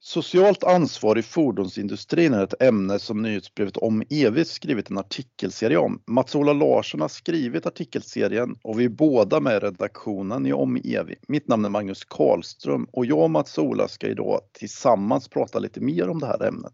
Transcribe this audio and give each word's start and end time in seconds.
Socialt 0.00 0.64
ansvar 0.64 1.18
i 1.18 1.22
fordonsindustrin 1.22 2.34
är 2.34 2.44
ett 2.44 2.62
ämne 2.62 2.98
som 2.98 3.22
nyhetsbrevet 3.22 3.76
om 3.76 4.02
evigt 4.10 4.50
skrivit 4.50 4.90
en 4.90 4.98
artikelserie 4.98 5.78
om. 5.78 6.02
Mats-Ola 6.06 6.52
Larsson 6.52 7.00
har 7.00 7.08
skrivit 7.08 7.66
artikelserien 7.66 8.56
och 8.62 8.80
vi 8.80 8.84
är 8.84 8.88
båda 8.88 9.40
med 9.40 9.56
i 9.56 9.60
redaktionen 9.60 10.46
i 10.46 10.52
Om 10.52 10.76
EV. 10.84 11.14
Mitt 11.28 11.48
namn 11.48 11.64
är 11.64 11.68
Magnus 11.68 12.04
Karlström 12.04 12.86
och 12.92 13.06
jag 13.06 13.18
och 13.18 13.30
Mats-Ola 13.30 13.88
ska 13.88 14.06
idag 14.06 14.40
tillsammans 14.52 15.28
prata 15.28 15.58
lite 15.58 15.80
mer 15.80 16.08
om 16.08 16.18
det 16.18 16.26
här 16.26 16.48
ämnet. 16.48 16.72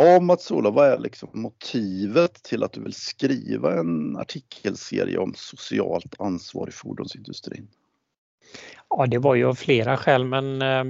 Ja, 0.00 0.20
Mats-Ola, 0.20 0.70
vad 0.70 0.88
är 0.88 0.98
liksom 0.98 1.28
motivet 1.32 2.42
till 2.42 2.62
att 2.62 2.72
du 2.72 2.82
vill 2.82 2.92
skriva 2.92 3.80
en 3.80 4.16
artikelserie 4.16 5.18
om 5.18 5.34
socialt 5.36 6.14
ansvar 6.18 6.68
i 6.68 6.70
fordonsindustrin? 6.70 7.68
Ja, 8.90 9.06
det 9.06 9.18
var 9.18 9.34
ju 9.34 9.44
av 9.44 9.54
flera 9.54 9.96
skäl, 9.96 10.24
men 10.24 10.62
eh, 10.62 10.84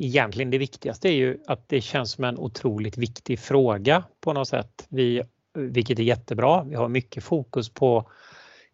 egentligen 0.00 0.50
det 0.50 0.58
viktigaste 0.58 1.08
är 1.08 1.12
ju 1.12 1.38
att 1.46 1.68
det 1.68 1.80
känns 1.80 2.12
som 2.12 2.24
en 2.24 2.38
otroligt 2.38 2.98
viktig 2.98 3.38
fråga 3.38 4.04
på 4.20 4.32
något 4.32 4.48
sätt. 4.48 4.86
Vi, 4.88 5.22
vilket 5.54 5.98
är 5.98 6.02
jättebra. 6.02 6.64
Vi 6.64 6.74
har 6.74 6.88
mycket 6.88 7.24
fokus 7.24 7.68
på 7.68 8.10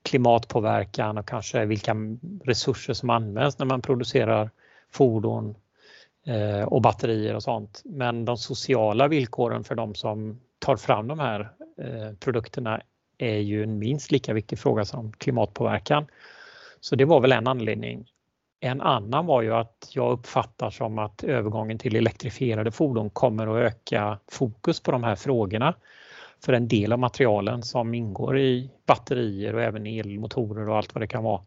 klimatpåverkan 0.02 1.18
och 1.18 1.28
kanske 1.28 1.64
vilka 1.64 1.96
resurser 2.44 2.94
som 2.94 3.10
används 3.10 3.58
när 3.58 3.66
man 3.66 3.82
producerar 3.82 4.50
fordon 4.90 5.54
Eh, 6.26 6.62
och 6.62 6.82
batterier 6.82 7.34
och 7.34 7.42
sånt. 7.42 7.82
Men 7.84 8.24
de 8.24 8.36
sociala 8.36 9.08
villkoren 9.08 9.64
för 9.64 9.74
de 9.74 9.94
som 9.94 10.40
tar 10.58 10.76
fram 10.76 11.08
de 11.08 11.18
här 11.18 11.40
eh, 11.78 12.16
produkterna 12.20 12.80
är 13.18 13.38
ju 13.38 13.62
en 13.62 13.78
minst 13.78 14.12
lika 14.12 14.32
viktig 14.32 14.58
fråga 14.58 14.84
som 14.84 15.12
klimatpåverkan. 15.12 16.06
Så 16.80 16.96
det 16.96 17.04
var 17.04 17.20
väl 17.20 17.32
en 17.32 17.46
anledning. 17.46 18.06
En 18.60 18.80
annan 18.80 19.26
var 19.26 19.42
ju 19.42 19.54
att 19.54 19.88
jag 19.90 20.12
uppfattar 20.12 20.70
som 20.70 20.98
att 20.98 21.24
övergången 21.24 21.78
till 21.78 21.96
elektrifierade 21.96 22.70
fordon 22.70 23.10
kommer 23.10 23.46
att 23.46 23.72
öka 23.72 24.18
fokus 24.30 24.80
på 24.80 24.92
de 24.92 25.04
här 25.04 25.16
frågorna. 25.16 25.74
För 26.44 26.52
en 26.52 26.68
del 26.68 26.92
av 26.92 26.98
materialen 26.98 27.62
som 27.62 27.94
ingår 27.94 28.38
i 28.38 28.70
batterier 28.86 29.54
och 29.54 29.62
även 29.62 29.86
elmotorer 29.86 30.68
och 30.68 30.76
allt 30.76 30.94
vad 30.94 31.02
det 31.02 31.06
kan 31.06 31.24
vara. 31.24 31.42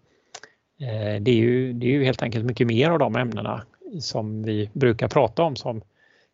Eh, 0.80 1.22
det 1.22 1.32
är 1.32 1.36
ju, 1.36 1.74
det 1.74 1.86
är 1.86 1.92
ju 1.92 2.04
helt 2.04 2.22
enkelt 2.22 2.46
mycket 2.46 2.68
mer 2.68 2.90
av 2.90 3.00
de 3.00 3.16
ämnena 3.16 3.64
som 4.02 4.44
vi 4.44 4.70
brukar 4.74 5.08
prata 5.08 5.44
om 5.44 5.56
som 5.56 5.82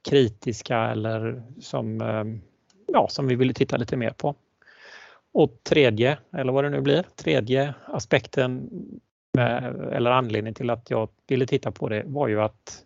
kritiska 0.10 0.78
eller 0.78 1.44
som, 1.60 2.02
eh, 2.02 2.24
ja, 2.88 3.08
som 3.10 3.28
vi 3.28 3.36
ville 3.36 3.54
titta 3.54 3.78
lite 3.78 3.98
mer 3.98 4.12
på. 4.12 4.36
Och 5.34 5.64
tredje, 5.64 6.18
eller 6.34 6.54
vad 6.54 6.64
det 6.64 6.70
nu 6.70 6.82
blir, 6.82 7.06
tredje 7.16 7.74
aspekten 7.86 8.70
med, 9.34 9.76
eller 9.94 10.12
anledningen 10.12 10.56
till 10.56 10.70
att 10.70 10.90
jag 10.90 11.10
ville 11.28 11.48
titta 11.48 11.72
på 11.72 11.90
det 11.90 12.04
var 12.06 12.28
ju 12.28 12.42
att 12.42 12.86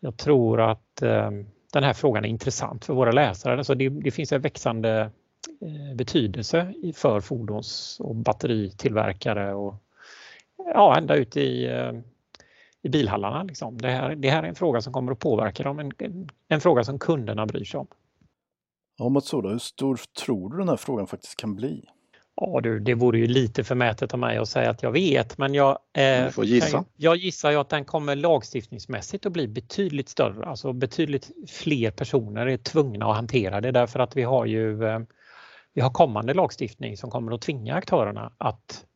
jag 0.00 0.16
tror 0.16 0.60
att 0.60 1.02
eh, 1.02 1.30
den 1.72 1.84
här 1.84 1.92
frågan 1.92 2.24
är 2.24 2.28
intressant 2.28 2.84
för 2.84 2.94
våra 2.94 3.12
läsare. 3.12 3.58
Alltså 3.58 3.74
det, 3.74 3.88
det 3.88 4.10
finns 4.10 4.32
en 4.32 4.40
växande 4.40 5.10
eh, 5.60 5.96
betydelse 5.96 6.74
för 6.94 7.20
fordons 7.20 8.00
och 8.00 8.16
batteritillverkare 8.16 9.54
och 9.54 9.74
ja, 10.56 10.96
ända 10.98 11.14
ut 11.14 11.36
i 11.36 11.66
eh, 11.66 11.92
i 12.82 12.88
bilhallarna. 12.88 13.42
Liksom. 13.42 13.78
Det, 13.78 13.88
här, 13.88 14.14
det 14.16 14.30
här 14.30 14.42
är 14.42 14.48
en 14.48 14.54
fråga 14.54 14.80
som 14.80 14.92
kommer 14.92 15.12
att 15.12 15.18
påverka 15.18 15.62
dem, 15.62 15.78
en, 15.78 16.28
en 16.48 16.60
fråga 16.60 16.84
som 16.84 16.98
kunderna 16.98 17.46
bryr 17.46 17.64
sig 17.64 17.80
om. 17.80 17.86
Ja, 18.98 19.08
Matsuda, 19.08 19.48
hur 19.48 19.58
stor 19.58 20.00
tror 20.24 20.50
du 20.50 20.58
den 20.58 20.68
här 20.68 20.76
frågan 20.76 21.06
faktiskt 21.06 21.36
kan 21.36 21.54
bli? 21.54 21.84
Ja 22.36 22.60
du, 22.62 22.80
det 22.80 22.94
vore 22.94 23.18
ju 23.18 23.26
lite 23.26 23.64
förmätet 23.64 24.12
av 24.12 24.18
mig 24.18 24.38
att 24.38 24.48
säga 24.48 24.70
att 24.70 24.82
jag 24.82 24.92
vet, 24.92 25.38
men 25.38 25.54
jag, 25.54 25.78
eh, 25.92 26.28
får 26.28 26.44
gissa. 26.44 26.76
Jag, 26.76 26.84
jag 26.96 27.16
gissar 27.16 27.50
ju 27.50 27.56
att 27.56 27.68
den 27.68 27.84
kommer 27.84 28.16
lagstiftningsmässigt 28.16 29.26
att 29.26 29.32
bli 29.32 29.48
betydligt 29.48 30.08
större, 30.08 30.46
alltså 30.46 30.72
betydligt 30.72 31.30
fler 31.48 31.90
personer 31.90 32.46
är 32.46 32.56
tvungna 32.56 33.06
att 33.06 33.16
hantera 33.16 33.60
det 33.60 33.70
därför 33.70 34.00
att 34.00 34.16
vi 34.16 34.22
har 34.22 34.46
ju 34.46 34.84
eh, 34.84 35.00
vi 35.74 35.80
har 35.80 35.90
kommande 35.90 36.34
lagstiftning 36.34 36.96
som 36.96 37.10
kommer 37.10 37.32
att 37.32 37.42
tvinga 37.42 37.74
aktörerna 37.74 38.32
att 38.38 38.86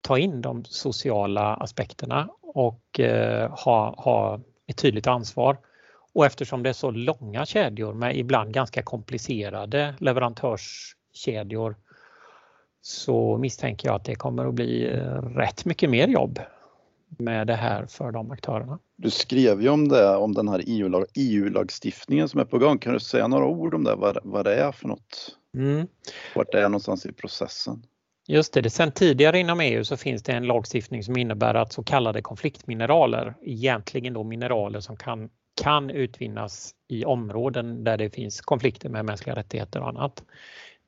ta 0.00 0.18
in 0.18 0.40
de 0.40 0.64
sociala 0.64 1.54
aspekterna 1.54 2.28
och 2.56 3.00
eh, 3.00 3.50
ha, 3.64 3.94
ha 3.98 4.40
ett 4.66 4.76
tydligt 4.76 5.06
ansvar. 5.06 5.58
Och 6.12 6.26
eftersom 6.26 6.62
det 6.62 6.68
är 6.68 6.72
så 6.72 6.90
långa 6.90 7.46
kedjor 7.46 7.94
med 7.94 8.16
ibland 8.16 8.54
ganska 8.54 8.82
komplicerade 8.82 9.94
leverantörskedjor 9.98 11.76
så 12.82 13.38
misstänker 13.38 13.88
jag 13.88 13.94
att 13.94 14.04
det 14.04 14.14
kommer 14.14 14.46
att 14.46 14.54
bli 14.54 14.86
eh, 14.86 15.22
rätt 15.22 15.64
mycket 15.64 15.90
mer 15.90 16.08
jobb 16.08 16.38
med 17.08 17.46
det 17.46 17.54
här 17.54 17.86
för 17.86 18.10
de 18.10 18.30
aktörerna. 18.30 18.78
Du 18.96 19.10
skrev 19.10 19.62
ju 19.62 19.68
om 19.68 19.88
det, 19.88 20.16
om 20.16 20.34
den 20.34 20.48
här 20.48 20.62
EU-lagstiftningen 20.66 22.24
EU 22.24 22.28
som 22.28 22.40
är 22.40 22.44
på 22.44 22.58
gång. 22.58 22.78
Kan 22.78 22.92
du 22.92 23.00
säga 23.00 23.28
några 23.28 23.46
ord 23.46 23.74
om 23.74 23.84
det, 23.84 23.94
vad, 23.94 24.18
vad 24.22 24.44
det 24.44 24.54
är 24.54 24.72
för 24.72 24.88
något? 24.88 25.36
Mm. 25.54 25.86
Vart 26.34 26.52
det 26.52 26.58
är 26.58 26.68
någonstans 26.68 27.06
i 27.06 27.12
processen? 27.12 27.82
Just 28.28 28.52
det, 28.52 28.70
sen 28.70 28.92
tidigare 28.92 29.38
inom 29.38 29.60
EU 29.60 29.84
så 29.84 29.96
finns 29.96 30.22
det 30.22 30.32
en 30.32 30.46
lagstiftning 30.46 31.02
som 31.02 31.16
innebär 31.16 31.54
att 31.54 31.72
så 31.72 31.82
kallade 31.82 32.22
konfliktmineraler, 32.22 33.34
egentligen 33.42 34.14
då 34.14 34.24
mineraler 34.24 34.80
som 34.80 34.96
kan, 34.96 35.30
kan 35.62 35.90
utvinnas 35.90 36.74
i 36.88 37.04
områden 37.04 37.84
där 37.84 37.96
det 37.96 38.10
finns 38.10 38.40
konflikter 38.40 38.88
med 38.88 39.04
mänskliga 39.04 39.36
rättigheter 39.36 39.80
och 39.80 39.88
annat. 39.88 40.24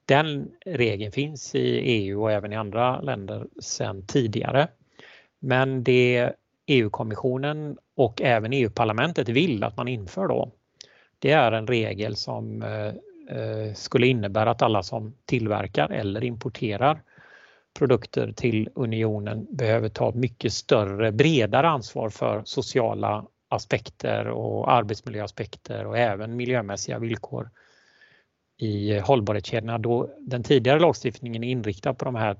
Den 0.04 0.50
regeln 0.66 1.12
finns 1.12 1.54
i 1.54 1.78
EU 1.78 2.22
och 2.22 2.32
även 2.32 2.52
i 2.52 2.56
andra 2.56 3.00
länder 3.00 3.46
sedan 3.60 4.06
tidigare. 4.06 4.68
Men 5.38 5.84
det 5.84 6.32
EU-kommissionen 6.66 7.78
och 7.96 8.22
även 8.22 8.52
EU-parlamentet 8.52 9.28
vill 9.28 9.64
att 9.64 9.76
man 9.76 9.88
inför 9.88 10.28
då, 10.28 10.52
det 11.18 11.30
är 11.30 11.52
en 11.52 11.66
regel 11.66 12.16
som 12.16 12.62
eh, 12.62 12.86
eh, 13.38 13.74
skulle 13.74 14.06
innebära 14.06 14.50
att 14.50 14.62
alla 14.62 14.82
som 14.82 15.14
tillverkar 15.24 15.90
eller 15.90 16.24
importerar 16.24 17.02
produkter 17.78 18.32
till 18.32 18.68
unionen 18.74 19.46
behöver 19.50 19.88
ta 19.88 20.12
mycket 20.12 20.52
större, 20.52 21.12
bredare 21.12 21.68
ansvar 21.68 22.10
för 22.10 22.42
sociala 22.44 23.26
aspekter 23.48 24.28
och 24.28 24.72
arbetsmiljöaspekter 24.72 25.86
och 25.86 25.98
även 25.98 26.36
miljömässiga 26.36 26.98
villkor 26.98 27.50
i 28.60 28.98
hållbarhetskedjorna 28.98 29.78
då 29.78 30.10
den 30.18 30.42
tidigare 30.42 30.80
lagstiftningen 30.80 31.44
är 31.44 31.48
inriktad 31.48 31.94
på 31.94 32.04
de 32.04 32.14
här 32.14 32.36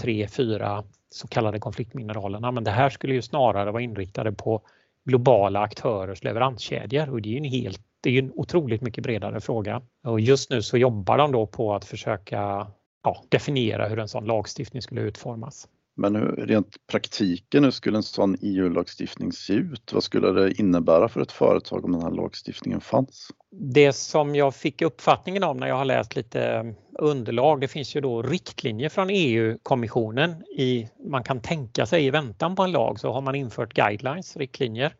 tre, 0.00 0.28
fyra 0.28 0.84
så 1.10 1.28
kallade 1.28 1.58
konfliktmineralerna. 1.58 2.50
Men 2.50 2.64
det 2.64 2.70
här 2.70 2.90
skulle 2.90 3.14
ju 3.14 3.22
snarare 3.22 3.70
vara 3.70 3.82
inriktade 3.82 4.32
på 4.32 4.62
globala 5.04 5.60
aktörers 5.60 6.24
leveranskedjor 6.24 7.10
och 7.10 7.22
det 7.22 7.28
är 7.28 7.30
ju 7.30 7.38
en 7.38 7.44
helt 7.44 7.80
det 8.00 8.10
är 8.10 8.22
en 8.22 8.32
otroligt 8.34 8.82
mycket 8.82 9.04
bredare 9.04 9.40
fråga. 9.40 9.82
Och 10.04 10.20
just 10.20 10.50
nu 10.50 10.62
så 10.62 10.78
jobbar 10.78 11.18
de 11.18 11.32
då 11.32 11.46
på 11.46 11.74
att 11.74 11.84
försöka 11.84 12.66
ja, 13.02 13.24
definiera 13.28 13.88
hur 13.88 13.98
en 13.98 14.08
sån 14.08 14.24
lagstiftning 14.24 14.82
skulle 14.82 15.00
utformas. 15.00 15.68
Men 16.00 16.16
hur, 16.16 16.46
rent 16.46 16.86
praktiken, 16.86 17.64
hur 17.64 17.70
skulle 17.70 17.96
en 17.96 18.02
sån 18.02 18.36
EU-lagstiftning 18.40 19.32
se 19.32 19.52
ut? 19.52 19.92
Vad 19.92 20.02
skulle 20.02 20.32
det 20.32 20.60
innebära 20.60 21.08
för 21.08 21.20
ett 21.20 21.32
företag 21.32 21.84
om 21.84 21.92
den 21.92 22.02
här 22.02 22.10
lagstiftningen 22.10 22.80
fanns? 22.80 23.30
Det 23.50 23.92
som 23.92 24.34
jag 24.34 24.54
fick 24.54 24.82
uppfattningen 24.82 25.44
om 25.44 25.56
när 25.56 25.66
jag 25.66 25.76
har 25.76 25.84
läst 25.84 26.16
lite 26.16 26.74
underlag, 26.98 27.60
det 27.60 27.68
finns 27.68 27.96
ju 27.96 28.00
då 28.00 28.22
riktlinjer 28.22 28.88
från 28.88 29.10
EU-kommissionen 29.10 30.30
i, 30.58 30.88
man 31.10 31.24
kan 31.24 31.40
tänka 31.40 31.86
sig 31.86 32.06
i 32.06 32.10
väntan 32.10 32.56
på 32.56 32.62
en 32.62 32.72
lag 32.72 33.00
så 33.00 33.12
har 33.12 33.20
man 33.20 33.34
infört 33.34 33.74
guidelines, 33.74 34.36
riktlinjer 34.36 34.94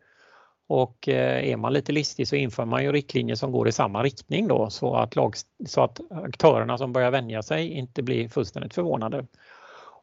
och 0.69 1.09
eh, 1.09 1.49
är 1.51 1.57
man 1.57 1.73
lite 1.73 1.91
listig 1.91 2.27
så 2.27 2.35
inför 2.35 2.65
man 2.65 2.83
ju 2.83 2.91
riktlinjer 2.91 3.35
som 3.35 3.51
går 3.51 3.67
i 3.67 3.71
samma 3.71 4.03
riktning 4.03 4.47
då 4.47 4.69
så 4.69 4.95
att, 4.95 5.15
lag, 5.15 5.35
så 5.65 5.81
att 5.81 5.99
aktörerna 6.09 6.77
som 6.77 6.93
börjar 6.93 7.11
vänja 7.11 7.41
sig 7.41 7.67
inte 7.71 8.03
blir 8.03 8.27
fullständigt 8.27 8.73
förvånade. 8.73 9.25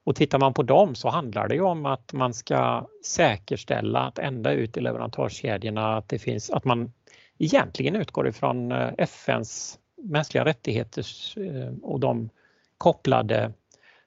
Och 0.04 0.16
tittar 0.16 0.38
man 0.38 0.54
på 0.54 0.62
dem 0.62 0.94
så 0.94 1.08
handlar 1.08 1.48
det 1.48 1.54
ju 1.54 1.60
om 1.60 1.86
att 1.86 2.12
man 2.12 2.34
ska 2.34 2.86
säkerställa 3.04 4.00
att 4.00 4.18
ända 4.18 4.52
ut 4.52 4.76
i 4.76 4.80
leverantörskedjorna 4.80 5.96
att 5.96 6.08
det 6.08 6.18
finns, 6.18 6.50
att 6.50 6.64
man 6.64 6.92
egentligen 7.38 7.96
utgår 7.96 8.28
ifrån 8.28 8.72
eh, 8.72 8.90
FNs 8.98 9.78
mänskliga 10.02 10.44
rättigheter 10.44 11.04
eh, 11.36 11.72
och 11.82 12.00
de 12.00 12.30
kopplade 12.78 13.52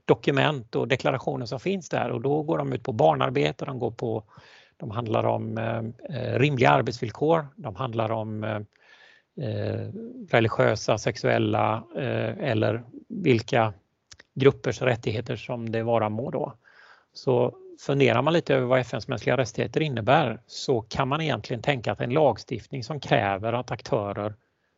dokument 0.06 0.76
och 0.76 0.88
deklarationer 0.88 1.46
som 1.46 1.60
finns 1.60 1.90
där 1.90 2.10
och 2.10 2.22
då 2.22 2.44
går 2.44 2.58
de 2.58 2.74
ut 2.74 2.84
på 2.84 2.94
barnarbete, 2.94 3.66
de 3.66 3.80
går 3.80 3.92
på 3.92 4.24
de 4.80 4.92
handlar 4.92 5.24
om 5.24 5.58
eh, 5.58 6.18
eh, 6.18 6.40
rimliga 6.40 6.70
arbetsvillkor, 6.70 7.48
de 7.56 7.76
handlar 7.76 8.12
om 8.12 8.44
eh, 8.44 8.62
eh 9.46 9.92
religiösa, 10.30 10.98
sexuella 10.98 11.84
eh, 11.96 12.50
eller 12.50 12.84
vilka 13.10 13.74
gruppers 14.36 14.82
rättigheter 14.82 15.36
som 15.36 15.72
det 15.72 15.84
vara 15.84 16.10
må 16.10 16.32
då. 16.32 16.54
Så 17.14 17.56
funderar 17.80 18.22
man 18.22 18.34
lite 18.34 18.56
över 18.56 18.66
vad 18.66 18.80
FNs 18.80 19.08
mänskliga 19.08 19.38
rättigheter 19.38 19.82
innebär 19.82 20.42
så 20.48 20.82
kan 20.82 21.08
man 21.08 21.22
egentligen 21.22 21.62
tänka 21.62 21.92
att 21.92 22.02
en 22.02 22.14
lagstiftning 22.14 22.84
som 22.84 23.00
kräver 23.00 23.54
att 23.54 23.72
aktörer 23.72 24.34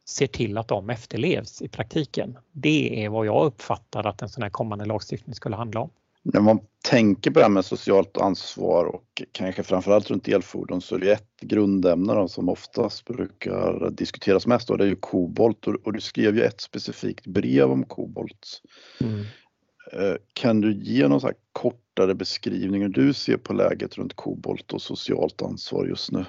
ser 0.09 0.27
till 0.27 0.57
att 0.57 0.67
de 0.67 0.89
efterlevs 0.89 1.61
i 1.61 1.67
praktiken. 1.67 2.37
Det 2.51 3.05
är 3.05 3.09
vad 3.09 3.25
jag 3.25 3.45
uppfattar 3.45 4.07
att 4.07 4.21
en 4.21 4.29
sån 4.29 4.43
här 4.43 4.49
kommande 4.49 4.85
lagstiftning 4.85 5.35
skulle 5.35 5.55
handla 5.55 5.79
om. 5.79 5.89
När 6.23 6.41
man 6.41 6.59
tänker 6.89 7.31
på 7.31 7.39
det 7.39 7.45
här 7.45 7.49
med 7.49 7.65
socialt 7.65 8.17
ansvar 8.17 8.85
och 8.85 9.21
kanske 9.31 9.63
framförallt 9.63 10.09
runt 10.09 10.27
elfordon 10.27 10.81
så 10.81 10.95
är 10.95 10.99
det 10.99 11.11
ett 11.11 11.41
grundämne 11.41 12.27
som 12.27 12.49
oftast 12.49 13.05
brukar 13.05 13.89
diskuteras 13.89 14.47
mest 14.47 14.69
och 14.69 14.77
det 14.77 14.83
är 14.83 14.87
ju 14.87 14.95
kobolt 14.95 15.67
och, 15.67 15.93
du 15.93 16.01
skrev 16.01 16.37
ju 16.37 16.43
ett 16.43 16.61
specifikt 16.61 17.27
brev 17.27 17.71
om 17.71 17.83
kobolt. 17.83 18.61
Mm. 19.01 19.19
Eh, 19.93 20.15
kan 20.33 20.61
du 20.61 20.73
ge 20.73 21.07
någon 21.07 21.21
så 21.21 21.31
kortare 21.51 22.15
beskrivning 22.15 22.81
hur 22.81 22.89
du 22.89 23.13
ser 23.13 23.37
på 23.37 23.53
läget 23.53 23.97
runt 23.97 24.13
kobolt 24.13 24.73
och 24.73 24.81
socialt 24.81 25.41
ansvar 25.41 25.85
just 25.85 26.11
nu? 26.11 26.25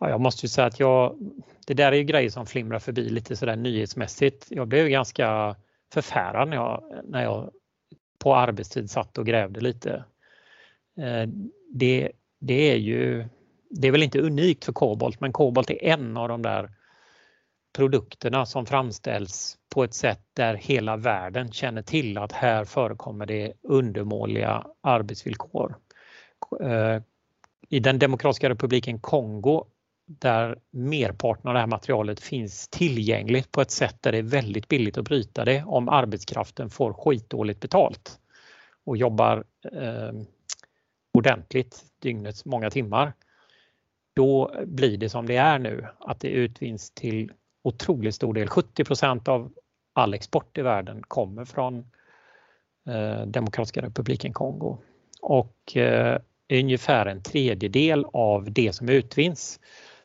Ja, 0.00 0.10
jag 0.10 0.20
måste 0.20 0.46
ju 0.46 0.48
säga 0.48 0.66
att 0.66 0.80
jag, 0.80 1.14
det 1.66 1.74
där 1.74 1.92
är 1.92 1.96
ju 1.96 2.04
grejer 2.04 2.30
som 2.30 2.46
flimrar 2.46 2.78
förbi 2.78 3.08
lite 3.08 3.36
sådär 3.36 3.56
nyhetsmässigt. 3.56 4.46
Jag 4.48 4.68
blev 4.68 4.88
ganska 4.88 5.56
förfärad 5.92 6.48
när 6.48 6.56
jag, 6.56 6.82
när 7.04 7.22
jag 7.22 7.50
på 8.18 8.36
arbetstid 8.36 8.90
satt 8.90 9.18
och 9.18 9.26
grävde 9.26 9.60
lite. 9.60 10.04
Eh, 10.98 11.28
det, 11.72 12.12
det 12.40 12.72
är 12.72 12.76
ju, 12.76 13.28
det 13.70 13.88
är 13.88 13.92
väl 13.92 14.02
inte 14.02 14.20
unikt 14.20 14.64
för 14.64 14.72
kobolt, 14.72 15.20
men 15.20 15.32
kobolt 15.32 15.70
är 15.70 15.84
en 15.84 16.16
av 16.16 16.28
de 16.28 16.42
där 16.42 16.70
produkterna 17.76 18.46
som 18.46 18.66
framställs 18.66 19.58
på 19.74 19.84
ett 19.84 19.94
sätt 19.94 20.22
där 20.32 20.54
hela 20.54 20.96
världen 20.96 21.52
känner 21.52 21.82
till 21.82 22.18
att 22.18 22.32
här 22.32 22.64
förekommer 22.64 23.26
det 23.26 23.52
undermåliga 23.62 24.66
arbetsvillkor. 24.80 25.76
Eh, 26.60 27.02
I 27.68 27.80
den 27.80 27.98
Demokratiska 27.98 28.48
republiken 28.50 29.00
Kongo 29.00 29.66
där 30.08 30.58
merparten 30.70 31.48
av 31.48 31.54
det 31.54 31.60
här 31.60 31.66
materialet 31.66 32.20
finns 32.20 32.68
tillgängligt 32.68 33.52
på 33.52 33.60
ett 33.60 33.70
sätt 33.70 33.96
där 34.00 34.12
det 34.12 34.18
är 34.18 34.22
väldigt 34.22 34.68
billigt 34.68 34.98
att 34.98 35.04
bryta 35.04 35.44
det 35.44 35.64
om 35.66 35.88
arbetskraften 35.88 36.70
får 36.70 36.92
skitdåligt 36.92 37.60
betalt 37.60 38.18
och 38.84 38.96
jobbar 38.96 39.44
eh, 39.72 40.12
ordentligt 41.12 41.84
dygnets 41.98 42.44
många 42.44 42.70
timmar. 42.70 43.12
Då 44.16 44.52
blir 44.66 44.98
det 44.98 45.08
som 45.08 45.26
det 45.26 45.36
är 45.36 45.58
nu, 45.58 45.86
att 45.98 46.20
det 46.20 46.28
utvinns 46.28 46.90
till 46.90 47.32
otroligt 47.62 48.14
stor 48.14 48.34
del, 48.34 48.48
70% 48.48 49.28
av 49.28 49.52
all 49.92 50.14
export 50.14 50.58
i 50.58 50.62
världen 50.62 51.02
kommer 51.02 51.44
från 51.44 51.90
eh, 52.88 53.26
Demokratiska 53.26 53.82
republiken 53.82 54.32
Kongo. 54.32 54.78
Och 55.20 55.76
eh, 55.76 56.20
ungefär 56.52 57.06
en 57.06 57.22
tredjedel 57.22 58.04
av 58.12 58.52
det 58.52 58.72
som 58.72 58.88
utvinns 58.88 59.60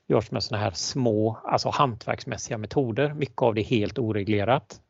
görs 0.07 0.31
med 0.31 0.43
såna 0.43 0.61
här 0.61 0.71
små, 0.71 1.37
alltså 1.43 1.69
hantverksmässiga 1.69 2.57
metoder. 2.57 3.13
Mycket 3.13 3.41
av 3.41 3.55
det 3.55 3.61
är 3.61 3.65
helt 3.65 3.99
oreglerat. 3.99 4.81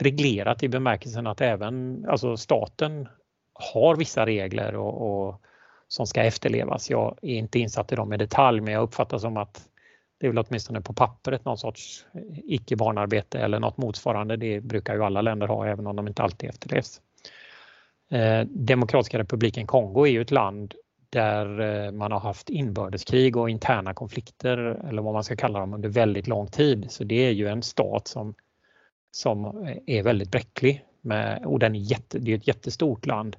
Reglerat 0.00 0.62
i 0.62 0.68
bemärkelsen 0.68 1.26
att 1.26 1.40
även 1.40 2.04
alltså 2.08 2.36
staten 2.36 3.08
har 3.52 3.96
vissa 3.96 4.26
regler 4.26 4.76
och, 4.76 5.26
och 5.28 5.40
som 5.88 6.06
ska 6.06 6.22
efterlevas. 6.22 6.90
Jag 6.90 7.18
är 7.22 7.34
inte 7.34 7.58
insatt 7.58 7.92
i 7.92 7.96
dem 7.96 8.12
i 8.12 8.16
detalj 8.16 8.60
men 8.60 8.72
jag 8.74 8.82
uppfattar 8.82 9.18
som 9.18 9.36
att 9.36 9.68
det 10.18 10.26
är 10.26 10.30
väl 10.30 10.44
åtminstone 10.48 10.80
på 10.80 10.92
pappret 10.92 11.44
någon 11.44 11.58
sorts 11.58 12.06
icke-barnarbete 12.44 13.38
eller 13.38 13.60
något 13.60 13.76
motsvarande. 13.76 14.36
Det 14.36 14.60
brukar 14.60 14.94
ju 14.94 15.04
alla 15.04 15.20
länder 15.20 15.46
ha 15.46 15.66
även 15.66 15.86
om 15.86 15.96
de 15.96 16.08
inte 16.08 16.22
alltid 16.22 16.50
efterlevs. 16.50 17.00
Eh, 18.10 18.40
Demokratiska 18.40 19.18
republiken 19.18 19.66
Kongo 19.66 20.06
är 20.06 20.10
ju 20.10 20.20
ett 20.20 20.30
land 20.30 20.74
där 21.10 21.60
eh, 21.60 21.92
man 21.92 22.12
har 22.12 22.20
haft 22.20 22.50
inbördeskrig 22.50 23.36
och 23.36 23.50
interna 23.50 23.94
konflikter 23.94 24.58
eller 24.88 25.02
vad 25.02 25.14
man 25.14 25.24
ska 25.24 25.36
kalla 25.36 25.60
dem 25.60 25.74
under 25.74 25.88
väldigt 25.88 26.26
lång 26.26 26.46
tid. 26.46 26.86
Så 26.90 27.04
det 27.04 27.26
är 27.26 27.30
ju 27.30 27.48
en 27.48 27.62
stat 27.62 28.08
som, 28.08 28.34
som 29.10 29.44
eh, 29.66 29.76
är 29.86 30.02
väldigt 30.02 30.30
bräcklig 30.30 30.84
med, 31.00 31.46
och 31.46 31.58
den 31.58 31.74
är 31.74 31.80
jätte, 31.80 32.18
det 32.18 32.32
är 32.32 32.36
ett 32.36 32.48
jättestort 32.48 33.06
land. 33.06 33.36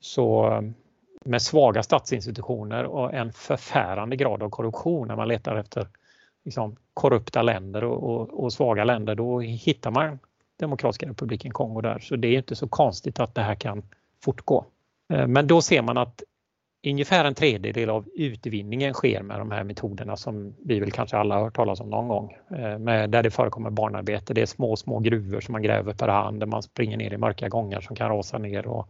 Så 0.00 0.52
eh, 0.52 0.60
med 1.24 1.42
svaga 1.42 1.82
statsinstitutioner 1.82 2.84
och 2.84 3.14
en 3.14 3.32
förfärande 3.32 4.16
grad 4.16 4.42
av 4.42 4.50
korruption 4.50 5.08
när 5.08 5.16
man 5.16 5.28
letar 5.28 5.56
efter 5.56 5.86
liksom, 6.44 6.76
korrupta 6.94 7.42
länder 7.42 7.84
och, 7.84 8.02
och, 8.02 8.44
och, 8.44 8.52
svaga 8.52 8.84
länder, 8.84 9.14
då 9.14 9.40
hittar 9.40 9.90
man 9.90 10.18
Demokratiska 10.58 11.08
republiken 11.08 11.52
Kongo 11.52 11.80
där. 11.80 11.98
Så 11.98 12.16
det 12.16 12.28
är 12.28 12.38
inte 12.38 12.56
så 12.56 12.68
konstigt 12.68 13.20
att 13.20 13.34
det 13.34 13.42
här 13.42 13.54
kan 13.54 13.82
fortgå. 14.24 14.64
Men 15.08 15.46
då 15.46 15.62
ser 15.62 15.82
man 15.82 15.98
att 15.98 16.22
ungefär 16.90 17.24
en 17.24 17.34
tredjedel 17.34 17.90
av 17.90 18.06
utvinningen 18.14 18.94
sker 18.94 19.22
med 19.22 19.38
de 19.38 19.50
här 19.50 19.64
metoderna 19.64 20.16
som 20.16 20.56
vi 20.64 20.80
väl 20.80 20.90
kanske 20.90 21.16
alla 21.16 21.34
har 21.34 21.42
hört 21.42 21.56
talas 21.56 21.80
om 21.80 21.90
någon 21.90 22.08
gång. 22.08 22.36
Eh, 22.50 22.78
med, 22.78 23.10
där 23.10 23.22
det 23.22 23.30
förekommer 23.30 23.70
barnarbete. 23.70 24.34
Det 24.34 24.42
är 24.42 24.46
små, 24.46 24.76
små 24.76 24.98
gruvor 24.98 25.40
som 25.40 25.52
man 25.52 25.62
gräver 25.62 25.92
per 25.92 26.08
hand 26.08 26.40
där 26.40 26.46
man 26.46 26.62
springer 26.62 26.96
ner 26.96 27.12
i 27.12 27.18
mörka 27.18 27.48
gångar 27.48 27.80
som 27.80 27.96
kan 27.96 28.08
rasa 28.08 28.38
ner 28.38 28.66
och, 28.66 28.88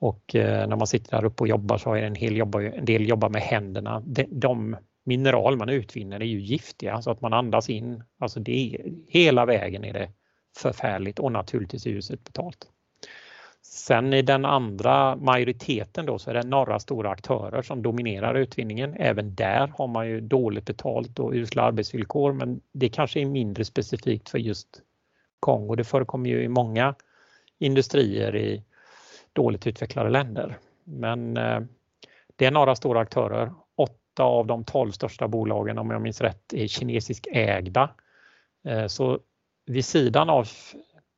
och 0.00 0.34
eh, 0.34 0.68
när 0.68 0.76
man 0.76 0.86
sitter 0.86 1.16
där 1.16 1.24
uppe 1.24 1.42
och 1.42 1.48
jobbar 1.48 1.78
så 1.78 1.94
är 1.94 2.02
en, 2.02 2.14
hel 2.14 2.36
jobbar, 2.36 2.60
en 2.60 2.84
del 2.84 3.08
jobbar 3.08 3.28
med 3.28 3.42
händerna. 3.42 4.02
De, 4.06 4.26
de 4.30 4.76
mineral 5.04 5.56
man 5.56 5.68
utvinner 5.68 6.20
är 6.20 6.24
ju 6.24 6.40
giftiga 6.40 7.02
så 7.02 7.10
att 7.10 7.20
man 7.20 7.32
andas 7.32 7.70
in. 7.70 8.02
Alltså 8.18 8.40
det, 8.40 8.76
hela 9.08 9.46
vägen 9.46 9.84
är 9.84 9.92
det 9.92 10.08
förfärligt 10.56 11.18
och 11.18 11.32
naturligtvis 11.32 11.86
uselt 11.86 12.24
betalt. 12.24 12.68
Sen 13.74 14.12
i 14.12 14.22
den 14.22 14.44
andra 14.44 15.16
majoriteten 15.16 16.06
då 16.06 16.18
så 16.18 16.30
är 16.30 16.34
det 16.34 16.42
några 16.42 16.78
stora 16.78 17.10
aktörer 17.10 17.62
som 17.62 17.82
dominerar 17.82 18.34
utvinningen. 18.34 18.94
Även 18.98 19.34
där 19.34 19.72
har 19.78 19.86
man 19.86 20.08
ju 20.08 20.20
dåligt 20.20 20.64
betalt 20.64 21.18
och 21.18 21.32
usla 21.32 21.62
arbetsvillkor 21.62 22.32
men 22.32 22.60
det 22.72 22.88
kanske 22.88 23.20
är 23.20 23.26
mindre 23.26 23.64
specifikt 23.64 24.28
för 24.28 24.38
just 24.38 24.68
Kongo. 25.40 25.74
Det 25.74 25.84
förekommer 25.84 26.30
ju 26.30 26.42
i 26.42 26.48
många 26.48 26.94
industrier 27.58 28.36
i 28.36 28.62
dåligt 29.32 29.66
utvecklade 29.66 30.10
länder. 30.10 30.58
Men 30.84 31.36
eh, 31.36 31.60
det 32.36 32.46
är 32.46 32.50
några 32.50 32.74
stora 32.74 33.00
aktörer. 33.00 33.52
Åtta 33.76 34.22
av 34.22 34.46
de 34.46 34.64
tolv 34.64 34.90
största 34.90 35.28
bolagen 35.28 35.78
om 35.78 35.90
jag 35.90 36.02
minns 36.02 36.20
rätt 36.20 36.52
är 36.52 36.66
kinesiskt 36.66 37.26
ägda. 37.30 37.90
Eh, 38.64 38.86
så 38.86 39.18
vid 39.66 39.84
sidan 39.84 40.30
av 40.30 40.48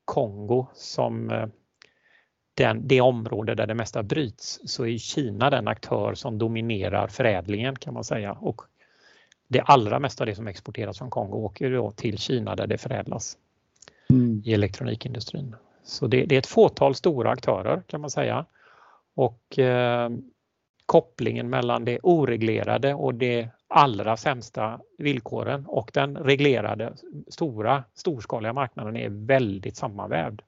Kongo 0.05 0.67
som 0.75 1.31
eh, 1.31 1.47
den, 2.55 2.89
det 2.89 3.01
område 3.01 3.55
där 3.55 3.67
det 3.67 3.75
mesta 3.75 4.03
bryts 4.03 4.61
så 4.65 4.87
är 4.87 4.99
Kina 4.99 5.51
den 5.51 5.69
aktör 5.69 6.15
som 6.15 6.39
dominerar 6.39 7.09
förädlingen 7.09 7.77
kan 7.77 7.95
man 7.95 8.05
säga. 8.05 8.33
Och 8.33 8.63
det 9.49 9.61
allra 9.61 9.99
mesta 9.99 10.25
av 10.25 10.27
det 10.27 10.35
som 10.35 10.49
exporteras 10.49 10.99
från 10.99 11.11
Kongo 11.11 11.37
åker 11.37 11.71
då 11.71 11.91
till 11.91 12.19
Kina 12.19 12.57
där 12.57 12.67
det 12.67 12.79
förädlas 12.79 13.37
mm. 14.11 14.43
i 14.45 14.55
elektronikindustrin. 14.55 15.57
Så 15.85 16.07
det, 16.07 16.25
det, 16.25 16.35
är 16.35 16.39
ett 16.39 16.47
fåtal 16.47 16.95
stora 16.95 17.31
aktörer 17.31 17.83
kan 17.87 18.01
man 18.01 18.11
säga. 18.11 18.47
Och 19.15 19.59
eh, 19.59 20.11
kopplingen 20.87 21.51
mellan 21.51 21.85
det 21.85 21.99
oreglerade 22.03 22.95
och 22.95 23.15
det 23.15 23.49
allra 23.69 24.17
sämsta 24.17 24.81
villkoren 24.99 25.67
och 25.67 25.91
den 25.95 26.17
reglerade 26.17 26.93
stora 27.29 27.85
storskaliga 27.95 28.53
marknaden 28.53 28.97
är 28.97 29.09
väldigt 29.09 29.77
sammanvävd. 29.77 30.43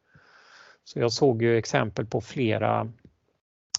Så 0.86 0.98
jag 0.98 1.12
såg 1.12 1.42
ju 1.42 1.58
exempel 1.58 2.06
på 2.06 2.20
flera 2.20 2.88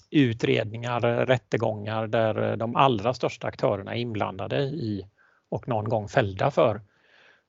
utredningar, 0.09 1.25
rättegångar 1.25 2.07
där 2.07 2.57
de 2.57 2.75
allra 2.75 3.13
största 3.13 3.47
aktörerna 3.47 3.95
är 3.95 3.99
inblandade 3.99 4.59
i 4.59 5.07
och 5.49 5.67
någon 5.67 5.89
gång 5.89 6.07
fällda 6.07 6.51
för 6.51 6.81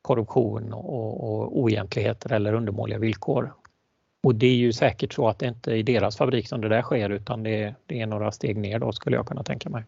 korruption 0.02 0.72
och, 0.72 1.24
och 1.24 1.58
oegentligheter 1.58 2.32
eller 2.32 2.52
undermåliga 2.52 2.98
villkor. 2.98 3.54
Och 4.22 4.34
det 4.34 4.46
är 4.46 4.54
ju 4.54 4.72
säkert 4.72 5.12
så 5.12 5.28
att 5.28 5.38
det 5.38 5.46
inte 5.46 5.72
är 5.72 5.76
i 5.76 5.82
deras 5.82 6.16
fabrik 6.16 6.48
som 6.48 6.60
det 6.60 6.68
där 6.68 6.82
sker 6.82 7.10
utan 7.10 7.42
det, 7.42 7.74
det 7.86 8.00
är 8.00 8.06
några 8.06 8.32
steg 8.32 8.56
ner 8.56 8.78
då 8.78 8.92
skulle 8.92 9.16
jag 9.16 9.26
kunna 9.26 9.42
tänka 9.42 9.68
mig. 9.70 9.84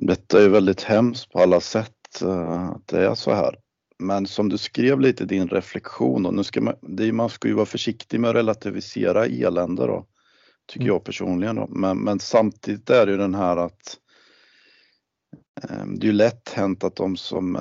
Detta 0.00 0.42
är 0.42 0.48
väldigt 0.48 0.82
hemskt 0.82 1.32
på 1.32 1.38
alla 1.38 1.60
sätt 1.60 2.22
eh, 2.22 2.68
att 2.68 2.86
det 2.86 3.06
är 3.06 3.14
så 3.14 3.32
här. 3.34 3.56
Men 4.00 4.26
som 4.26 4.48
du 4.48 4.58
skrev 4.58 5.00
lite 5.00 5.24
din 5.24 5.48
reflektion, 5.48 6.26
och 6.26 6.34
nu 6.34 6.44
ska 6.44 6.60
man, 6.60 6.74
det, 6.82 7.12
man 7.12 7.28
ska 7.30 7.48
ju 7.48 7.54
vara 7.54 7.66
försiktig 7.66 8.20
med 8.20 8.30
att 8.30 8.36
relativisera 8.36 9.26
elände 9.26 9.86
då, 9.86 10.06
tycker 10.66 10.84
mm. 10.84 10.94
jag 10.94 11.04
personligen. 11.04 11.56
Då. 11.56 11.66
Men, 11.66 11.98
men, 11.98 12.20
samtidigt 12.20 12.90
är 12.90 13.06
det 13.06 13.12
ju 13.12 13.18
den 13.18 13.34
här 13.34 13.56
att 13.56 13.98
eh, 15.62 15.86
det 15.86 16.04
är 16.04 16.06
ju 16.06 16.12
lätt 16.12 16.48
hänt 16.48 16.84
att 16.84 16.96
de 16.96 17.16
som 17.16 17.58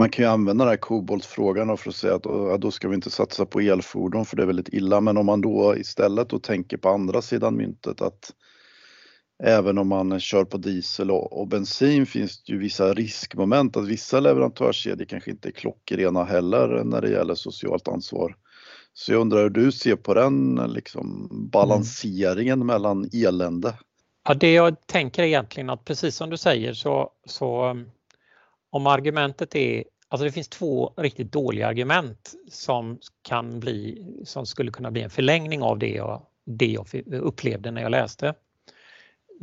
man 0.00 0.10
kan 0.10 0.24
ju 0.24 0.30
använda 0.30 0.64
den 0.64 0.70
här 0.70 0.76
koboltfrågan 0.76 1.76
för 1.76 1.90
att 1.90 1.96
säga 1.96 2.14
att 2.14 2.24
ja, 2.24 2.56
då 2.56 2.70
ska 2.70 2.88
vi 2.88 2.94
inte 2.94 3.10
satsa 3.10 3.46
på 3.46 3.60
elfordon 3.60 4.24
för 4.24 4.36
det 4.36 4.42
är 4.42 4.46
väldigt 4.46 4.68
illa. 4.68 5.00
Men 5.00 5.16
om 5.16 5.26
man 5.26 5.40
då 5.40 5.76
istället 5.76 6.28
då 6.28 6.38
tänker 6.38 6.76
på 6.76 6.88
andra 6.88 7.22
sidan 7.22 7.56
myntet 7.56 8.00
att 8.00 8.32
även 9.42 9.78
om 9.78 9.88
man 9.88 10.20
kör 10.20 10.44
på 10.44 10.56
diesel 10.56 11.10
och, 11.10 11.40
och, 11.40 11.48
bensin 11.48 12.06
finns 12.06 12.42
det 12.42 12.52
ju 12.52 12.58
vissa 12.58 12.94
riskmoment 12.94 13.76
att 13.76 13.88
vissa 13.88 14.20
leverantörskedjor 14.20 15.06
kanske 15.06 15.30
inte 15.30 15.48
är 15.48 15.52
klockrena 15.52 16.24
heller 16.24 16.84
när 16.84 17.00
det 17.00 17.10
gäller 17.10 17.34
socialt 17.34 17.88
ansvar. 17.88 18.36
Så 18.92 19.12
jag 19.12 19.20
undrar 19.20 19.42
hur 19.42 19.50
du 19.50 19.72
ser 19.72 19.96
på 19.96 20.14
den 20.14 20.54
liksom, 20.68 21.28
balanseringen 21.52 22.58
mm. 22.58 22.66
mellan 22.66 23.10
elände? 23.12 23.74
Ja, 24.28 24.34
det 24.34 24.52
jag 24.52 24.86
tänker 24.86 25.22
egentligen 25.22 25.70
att 25.70 25.84
precis 25.84 26.16
som 26.16 26.30
du 26.30 26.36
säger 26.36 26.74
så, 26.74 27.10
så 27.26 27.76
om 28.70 28.86
argumentet 28.86 29.54
är 29.54 29.84
Alltså 30.08 30.24
det 30.24 30.32
finns 30.32 30.48
två 30.48 30.94
riktigt 30.96 31.32
dåliga 31.32 31.68
argument 31.68 32.34
som, 32.50 32.98
kan 33.22 33.60
bli, 33.60 34.06
som 34.24 34.46
skulle 34.46 34.70
kunna 34.70 34.90
bli 34.90 35.02
en 35.02 35.10
förlängning 35.10 35.62
av 35.62 35.78
det 35.78 35.90
jag, 35.90 36.22
det 36.44 36.66
jag 36.66 36.86
upplevde 37.12 37.70
när 37.70 37.82
jag 37.82 37.90
läste. 37.90 38.34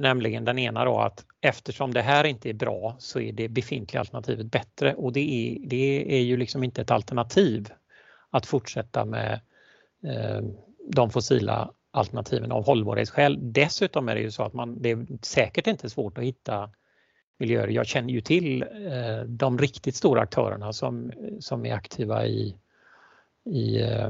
Nämligen 0.01 0.45
den 0.45 0.59
ena 0.59 0.85
då 0.85 0.99
att 0.99 1.25
eftersom 1.41 1.93
det 1.93 2.01
här 2.01 2.23
inte 2.23 2.49
är 2.49 2.53
bra 2.53 2.95
så 2.99 3.19
är 3.19 3.31
det 3.33 3.49
befintliga 3.49 3.99
alternativet 3.99 4.45
bättre 4.45 4.93
och 4.93 5.13
det 5.13 5.19
är, 5.19 5.67
det 5.67 6.15
är 6.17 6.21
ju 6.21 6.37
liksom 6.37 6.63
inte 6.63 6.81
ett 6.81 6.91
alternativ 6.91 7.69
att 8.29 8.45
fortsätta 8.45 9.05
med 9.05 9.39
eh, 10.03 10.41
de 10.89 11.09
fossila 11.09 11.71
alternativen 11.91 12.51
av 12.51 12.65
hållbarhetsskäl. 12.65 13.39
Dessutom 13.41 14.09
är 14.09 14.15
det 14.15 14.21
ju 14.21 14.31
så 14.31 14.43
att 14.43 14.53
man, 14.53 14.81
det 14.81 14.91
är 14.91 15.07
säkert 15.21 15.67
inte 15.67 15.89
svårt 15.89 16.17
att 16.17 16.23
hitta 16.23 16.69
miljöer. 17.39 17.67
Jag 17.67 17.87
känner 17.87 18.13
ju 18.13 18.21
till 18.21 18.61
eh, 18.61 19.23
de 19.27 19.57
riktigt 19.57 19.95
stora 19.95 20.21
aktörerna 20.21 20.73
som, 20.73 21.11
som 21.39 21.65
är 21.65 21.73
aktiva 21.73 22.25
i, 22.25 22.55
i 23.45 23.81
eh, 23.81 24.09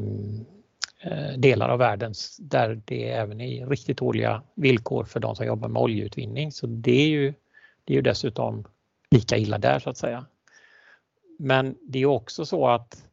Eh, 1.04 1.38
delar 1.38 1.70
av 1.70 1.80
världen 1.80 2.14
där 2.40 2.82
det 2.86 3.10
även 3.10 3.42
är 3.42 3.66
riktigt 3.66 3.98
dåliga 3.98 4.44
villkor 4.56 5.04
för 5.04 5.20
de 5.20 5.36
som 5.36 5.46
jobbar 5.46 5.70
med 5.70 5.82
oljeutvinning. 5.82 6.52
Så 6.52 6.68
det 6.68 7.02
är 7.02 7.08
ju, 7.08 7.34
det 7.84 7.94
är 7.94 7.96
ju 7.96 8.02
dessutom 8.02 8.68
lika 9.12 9.38
illa 9.38 9.58
där 9.58 9.80
så 9.80 9.90
att 9.90 9.98
säga. 9.98 10.26
Men 11.40 11.78
det 11.82 12.00
är 12.00 12.06
också 12.06 12.46
så 12.46 12.68
att 12.68 13.06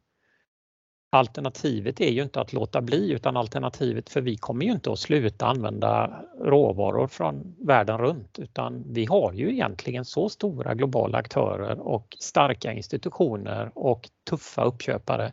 Alternativet 1.10 2.00
är 2.00 2.10
ju 2.10 2.22
inte 2.22 2.40
att 2.40 2.52
låta 2.52 2.80
bli 2.80 3.12
utan 3.12 3.36
alternativet 3.36 4.10
för 4.10 4.20
vi 4.20 4.36
kommer 4.36 4.66
ju 4.66 4.72
inte 4.72 4.92
att 4.92 4.98
sluta 4.98 5.46
använda 5.46 6.22
råvaror 6.40 7.06
från 7.06 7.56
världen 7.58 7.98
runt 7.98 8.38
utan 8.38 8.84
vi 8.86 9.04
har 9.04 9.32
ju 9.32 9.52
egentligen 9.52 10.04
så 10.04 10.28
stora 10.28 10.74
globala 10.74 11.18
aktörer 11.18 11.80
och 11.80 12.16
starka 12.20 12.72
institutioner 12.72 13.70
och 13.74 14.08
tuffa 14.30 14.64
uppköpare 14.64 15.32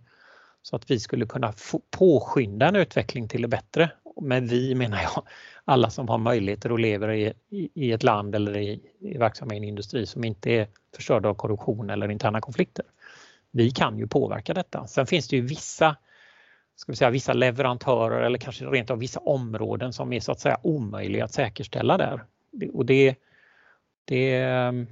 så 0.66 0.76
att 0.76 0.92
vi 0.92 1.00
skulle 1.00 1.26
kunna 1.26 1.54
påskynda 1.92 2.68
en 2.68 2.76
utveckling 2.76 3.28
till 3.28 3.42
det 3.42 3.48
bättre. 3.48 3.92
Men 4.22 4.48
vi 4.48 4.76
menar 4.76 5.02
jag 5.02 5.24
alla 5.66 5.90
som 5.90 6.10
har 6.10 6.18
möjligheter 6.18 6.72
och 6.72 6.80
lever 6.80 7.12
i, 7.12 7.34
i 7.74 7.92
ett 7.92 8.04
land 8.04 8.36
eller 8.36 8.58
i, 8.58 8.82
i 9.00 9.18
verksamma 9.18 9.54
i 9.54 9.58
en 9.58 9.64
industri 9.64 10.06
som 10.06 10.24
inte 10.24 10.52
är 10.52 10.68
förstörda 10.96 11.30
av 11.30 11.34
korruption 11.34 11.90
eller 11.90 12.12
interna 12.12 12.42
konflikter 12.42 12.86
vi 13.56 13.72
kan 13.72 13.98
ju 13.98 14.08
påverka 14.08 14.54
detta. 14.54 14.88
Sen 14.88 15.08
finns 15.08 15.28
det 15.28 15.36
ju 15.36 15.42
vissa, 15.42 15.96
ska 16.76 16.92
vi 16.92 16.96
säga, 16.96 17.10
vissa 17.10 17.34
leverantörer 17.34 18.22
eller 18.22 18.38
kanske 18.38 18.66
rent 18.66 18.90
av 18.90 19.00
vissa 19.00 19.20
områden 19.20 19.94
som 19.94 20.14
är 20.14 20.20
så 20.20 20.32
att 20.32 20.40
säga 20.40 20.58
omöjliga 20.62 21.26
att 21.26 21.34
säkerställa 21.34 21.98
där. 21.98 22.24
Och 22.74 22.86
det, 22.86 23.16
det 24.06 24.36
ehm, 24.36 24.88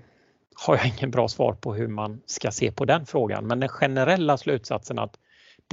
har 0.68 0.76
jag 0.76 0.88
ingen 0.88 1.12
bra 1.12 1.28
svar 1.28 1.54
på 1.54 1.74
hur 1.74 1.88
man 1.88 2.22
ska 2.26 2.52
se 2.52 2.72
på 2.72 2.86
den 2.86 3.06
frågan. 3.06 3.48
Men 3.48 3.60
den 3.60 3.70
generella 3.70 4.38
slutsatsen 4.38 5.00
att 5.00 5.20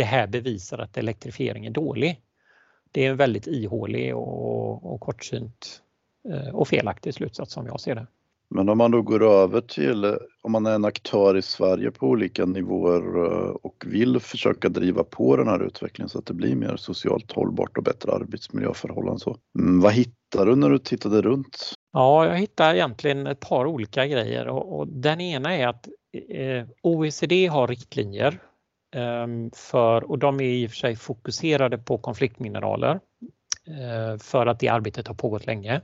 det 0.00 0.04
här 0.04 0.26
bevisar 0.26 0.78
att 0.78 0.96
elektrifiering 0.96 1.66
är 1.66 1.70
dålig. 1.70 2.20
Det 2.92 3.06
är 3.06 3.10
en 3.10 3.16
väldigt 3.16 3.46
ihålig 3.46 4.16
och, 4.16 4.94
och 4.94 5.00
kortsynt 5.00 5.82
eh, 6.28 6.54
och 6.54 6.68
felaktig 6.68 7.14
slutsats 7.14 7.52
som 7.52 7.66
jag 7.66 7.80
ser 7.80 7.94
det. 7.94 8.06
Men 8.50 8.68
om 8.68 8.78
man 8.78 8.90
då 8.90 9.02
går 9.02 9.22
över 9.22 9.60
till, 9.60 10.16
om 10.42 10.52
man 10.52 10.66
är 10.66 10.74
en 10.74 10.84
aktör 10.84 11.36
i 11.36 11.42
Sverige 11.42 11.90
på 11.90 12.06
olika 12.06 12.44
nivåer 12.44 13.24
eh, 13.24 13.50
och 13.50 13.84
vill 13.86 14.20
försöka 14.20 14.68
driva 14.68 15.04
på 15.04 15.36
den 15.36 15.48
här 15.48 15.66
utvecklingen 15.66 16.08
så 16.08 16.18
att 16.18 16.26
det 16.26 16.34
blir 16.34 16.56
mer 16.56 16.76
socialt 16.76 17.32
hållbart 17.32 17.76
och 17.76 17.84
bättre 17.84 18.12
arbetsmiljöförhållanden. 18.12 19.18
Så, 19.18 19.36
mm, 19.58 19.80
vad 19.80 19.92
hittar 19.92 20.46
du 20.46 20.56
när 20.56 20.70
du 20.70 20.78
tittade 20.78 21.22
runt? 21.22 21.72
Ja, 21.92 22.26
jag 22.26 22.38
hittar 22.38 22.74
egentligen 22.74 23.26
ett 23.26 23.40
par 23.40 23.66
olika 23.66 24.06
grejer 24.06 24.48
och, 24.48 24.78
och 24.78 24.88
den 24.88 25.20
ena 25.20 25.56
är 25.56 25.68
att 25.68 25.88
eh, 26.28 26.66
OECD 26.82 27.46
har 27.46 27.68
riktlinjer 27.68 28.40
Ehm, 28.92 29.50
för, 29.50 30.10
och 30.10 30.18
de 30.18 30.40
är 30.40 30.44
i 30.44 30.66
och 30.66 30.70
för 30.70 30.76
sig 30.76 30.96
fokuserade 30.96 31.78
på 31.78 31.98
konfliktmineraler 31.98 33.00
eh, 33.66 34.18
för 34.18 34.46
att 34.46 34.60
det 34.60 34.68
arbetet 34.68 35.08
har 35.08 35.14
pågått 35.14 35.46
länge. 35.46 35.80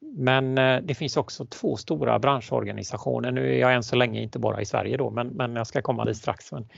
Men 0.00 0.58
eh, 0.58 0.82
det 0.82 0.94
finns 0.94 1.16
också 1.16 1.44
två 1.44 1.76
stora 1.76 2.18
branschorganisationer. 2.18 3.30
Nu 3.30 3.54
är 3.54 3.58
jag 3.58 3.74
än 3.74 3.82
så 3.82 3.96
länge 3.96 4.22
inte 4.22 4.38
bara 4.38 4.60
i 4.60 4.64
Sverige 4.64 4.96
då, 4.96 5.10
men, 5.10 5.28
men 5.28 5.56
jag 5.56 5.66
ska 5.66 5.82
komma 5.82 6.04
dit 6.04 6.16
strax. 6.16 6.52
Men 6.52 6.68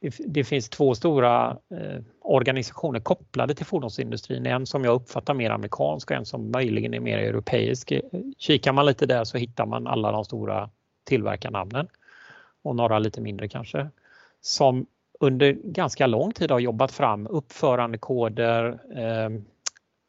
det, 0.00 0.14
det 0.26 0.44
finns 0.44 0.68
två 0.68 0.94
stora 0.94 1.50
eh, 1.50 2.02
organisationer 2.20 3.00
kopplade 3.00 3.54
till 3.54 3.66
fordonsindustrin. 3.66 4.46
En 4.46 4.66
som 4.66 4.84
jag 4.84 4.94
uppfattar 4.94 5.34
mer 5.34 5.50
amerikansk 5.50 6.10
och 6.10 6.16
en 6.16 6.26
som 6.26 6.50
möjligen 6.50 6.94
är 6.94 7.00
mer 7.00 7.18
europeisk. 7.18 7.92
Kikar 8.38 8.72
man 8.72 8.86
lite 8.86 9.06
där 9.06 9.24
så 9.24 9.38
hittar 9.38 9.66
man 9.66 9.86
alla 9.86 10.12
de 10.12 10.24
stora 10.24 10.70
tillverkarnamnen 11.04 11.88
och 12.62 12.76
några 12.76 12.98
lite 12.98 13.20
mindre 13.20 13.48
kanske. 13.48 13.90
Som 14.46 14.86
under 15.20 15.52
ganska 15.52 16.06
lång 16.06 16.32
tid 16.32 16.50
har 16.50 16.58
jobbat 16.58 16.92
fram 16.92 17.26
uppförandekoder, 17.26 18.78
eh, 18.96 19.30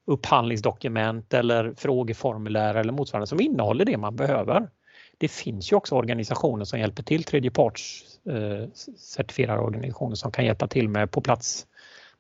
upphandlingsdokument 0.08 1.34
eller 1.34 1.74
frågeformulär 1.78 2.76
eller 2.76 2.94
motsvarande 2.94 3.28
som 3.28 3.42
innehåller 3.42 3.86
det 3.86 3.98
man 3.98 4.16
behöver. 4.16 4.70
Det 5.18 5.28
finns 5.28 5.72
ju 5.72 5.76
också 5.76 5.96
organisationer 5.96 6.66
som 6.66 6.80
hjälper 6.80 7.04
till, 7.04 7.24
tredjepartscertifierade 7.24 9.60
eh, 9.60 9.66
organisationer 9.66 10.16
som 10.16 10.32
kan 10.32 10.46
hjälpa 10.46 10.68
till 10.68 10.90
med 10.90 11.12
på 11.12 11.22
plats 11.22 11.68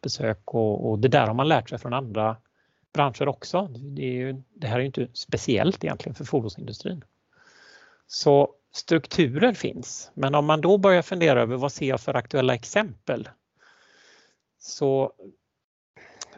besök 0.01 0.41
och, 0.45 0.89
och, 0.89 1.00
det 1.00 1.07
där 1.07 1.27
har 1.27 1.34
man 1.34 1.48
lärt 1.48 1.69
sig 1.69 1.79
från 1.79 1.93
andra 1.93 2.38
branscher 2.93 3.27
också. 3.27 3.67
Det, 3.67 4.01
ju, 4.01 4.43
det 4.53 4.67
här 4.67 4.75
är 4.75 4.79
ju 4.79 4.86
inte 4.86 5.07
speciellt 5.13 5.84
egentligen 5.84 6.15
för 6.15 6.25
fordonsindustrin. 6.25 7.03
Så 8.07 8.50
strukturer 8.75 9.53
finns, 9.53 10.12
men 10.13 10.36
om 10.36 10.46
man 10.46 10.62
då 10.62 10.77
börjar 10.77 11.01
fundera 11.01 11.41
över 11.41 11.58
vad 11.58 11.72
ser 11.72 11.86
jag 11.86 12.01
för 12.01 12.13
aktuella 12.13 12.55
exempel? 12.55 13.29
Så 14.60 15.12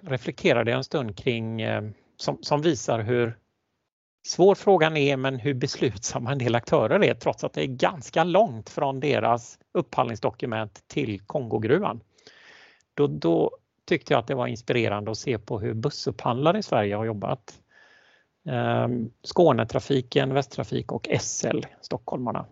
reflekterade 0.01 0.71
jag 0.71 0.77
en 0.77 0.83
stund 0.83 1.17
kring 1.17 1.61
eh, 1.61 1.83
som, 2.17 2.37
som 2.41 2.61
visar 2.61 2.99
hur 2.99 3.37
svår 4.27 4.55
frågan 4.55 4.97
är 4.97 5.17
men 5.17 5.35
hur 5.35 5.53
beslutsamma 5.53 6.31
en 6.31 6.37
del 6.37 6.55
aktörer 6.55 7.03
är 7.03 7.13
trots 7.13 7.43
att 7.43 7.53
det 7.53 7.61
är 7.61 7.67
ganska 7.67 8.23
långt 8.23 8.69
från 8.69 8.99
deras 8.99 9.59
upphandlingsdokument 9.73 10.87
till 10.87 11.21
Kongogruvan. 11.21 12.01
Då, 12.93 13.07
då 13.07 13.51
tyckte 13.85 14.13
jag 14.13 14.19
att 14.19 14.27
det 14.27 14.35
var 14.35 14.47
inspirerande 14.47 15.11
att 15.11 15.17
se 15.17 15.39
på 15.39 15.59
hur 15.59 15.73
bussupphandlare 15.73 16.59
i 16.59 16.63
Sverige 16.63 16.95
har 16.95 17.05
jobbat. 17.05 17.59
Ehm, 18.47 19.11
Skånetrafiken, 19.23 20.33
Västtrafik 20.33 20.91
och 20.91 21.09
SL, 21.19 21.59
stockholmarna. 21.81 22.45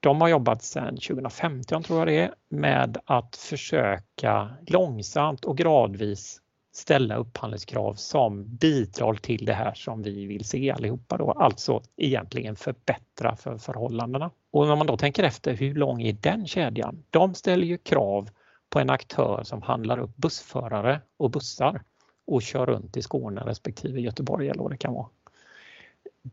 De 0.00 0.20
har 0.20 0.28
jobbat 0.28 0.62
sedan 0.62 0.96
2015 0.96 1.82
tror 1.82 1.98
jag 1.98 2.08
det 2.08 2.18
är 2.18 2.34
med 2.48 2.98
att 3.04 3.36
försöka 3.36 4.50
långsamt 4.66 5.44
och 5.44 5.58
gradvis 5.58 6.40
ställa 6.74 7.16
upphandlingskrav 7.16 7.94
som 7.94 8.56
bidrar 8.56 9.14
till 9.14 9.44
det 9.44 9.54
här 9.54 9.74
som 9.74 10.02
vi 10.02 10.26
vill 10.26 10.44
se 10.44 10.70
allihopa 10.70 11.16
då, 11.16 11.30
alltså 11.30 11.82
egentligen 11.96 12.56
förbättra 12.56 13.36
för 13.36 13.58
förhållandena. 13.58 14.30
Och 14.52 14.66
när 14.66 14.76
man 14.76 14.86
då 14.86 14.96
tänker 14.96 15.22
efter, 15.22 15.54
hur 15.54 15.74
lång 15.74 16.02
är 16.02 16.12
den 16.12 16.46
kedjan? 16.46 17.02
De 17.10 17.34
ställer 17.34 17.66
ju 17.66 17.78
krav 17.78 18.28
på 18.70 18.78
en 18.80 18.90
aktör 18.90 19.42
som 19.44 19.62
handlar 19.62 19.98
upp 19.98 20.16
bussförare 20.16 21.00
och 21.16 21.30
bussar 21.30 21.82
och 22.26 22.42
kör 22.42 22.66
runt 22.66 22.96
i 22.96 23.02
Skåne 23.02 23.40
respektive 23.40 24.00
Göteborg 24.00 24.48
eller 24.48 24.62
vad 24.62 24.70
det 24.70 24.76
kan 24.76 24.94
vara. 24.94 25.08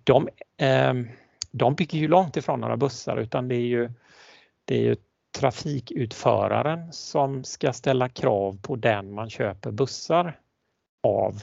De, 0.03 0.29
eh, 0.57 0.93
de 1.51 1.75
bygger 1.75 1.99
ju 1.99 2.07
långt 2.07 2.37
ifrån 2.37 2.61
några 2.61 2.77
bussar 2.77 3.17
utan 3.17 3.47
det 3.47 3.55
är 3.55 3.67
ju, 3.67 3.91
det 4.65 4.75
är 4.75 4.81
ju 4.81 4.95
trafikutföraren 5.39 6.93
som 6.93 7.43
ska 7.43 7.73
ställa 7.73 8.09
krav 8.09 8.59
på 8.61 8.75
den 8.75 9.13
man 9.13 9.29
köper 9.29 9.71
bussar 9.71 10.39
av 11.03 11.41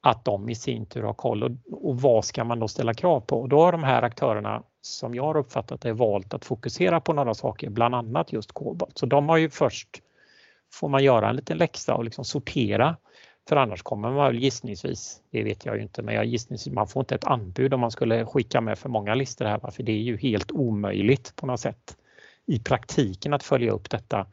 att 0.00 0.24
de 0.24 0.48
i 0.48 0.54
sin 0.54 0.86
tur 0.86 1.02
har 1.02 1.14
koll 1.14 1.42
och, 1.42 1.50
och 1.88 2.00
vad 2.00 2.24
ska 2.24 2.44
man 2.44 2.60
då 2.60 2.68
ställa 2.68 2.94
krav 2.94 3.20
på? 3.20 3.40
Och 3.40 3.48
då 3.48 3.60
har 3.60 3.72
de 3.72 3.82
här 3.82 4.02
aktörerna 4.02 4.62
som 4.80 5.14
jag 5.14 5.24
har 5.24 5.36
uppfattat 5.36 5.80
det 5.80 5.92
valt 5.92 6.34
att 6.34 6.44
fokusera 6.44 7.00
på 7.00 7.12
några 7.12 7.34
saker, 7.34 7.70
bland 7.70 7.94
annat 7.94 8.32
just 8.32 8.52
kobolt. 8.52 8.98
Så 8.98 9.06
de 9.06 9.28
har 9.28 9.36
ju 9.36 9.50
först, 9.50 9.88
får 10.72 10.88
man 10.88 11.04
göra 11.04 11.30
en 11.30 11.36
liten 11.36 11.58
läxa 11.58 11.94
och 11.94 12.04
liksom 12.04 12.24
sortera 12.24 12.96
för 13.48 13.56
annars 13.56 13.82
kommer 13.82 14.10
man 14.10 14.16
väl 14.26 14.42
gissningsvis, 14.42 15.20
det 15.30 15.42
vet 15.42 15.64
jag 15.64 15.76
ju 15.76 15.82
inte, 15.82 16.02
men 16.02 16.14
jag 16.14 16.24
gissningsvis, 16.24 16.74
man 16.74 16.86
får 16.88 17.00
inte 17.00 17.14
ett 17.14 17.24
anbud 17.24 17.74
om 17.74 17.80
man 17.80 17.90
skulle 17.90 18.26
skicka 18.26 18.60
med 18.60 18.78
för 18.78 18.88
många 18.88 19.14
listor 19.14 19.44
här, 19.44 19.70
för 19.70 19.82
det 19.82 19.92
är 19.92 20.02
ju 20.02 20.16
helt 20.16 20.52
omöjligt 20.52 21.36
på 21.36 21.46
något 21.46 21.60
sätt 21.60 21.96
i 22.46 22.58
praktiken 22.58 23.32
att 23.34 23.42
följa 23.42 23.72
upp 23.72 23.90
detta 23.90 24.26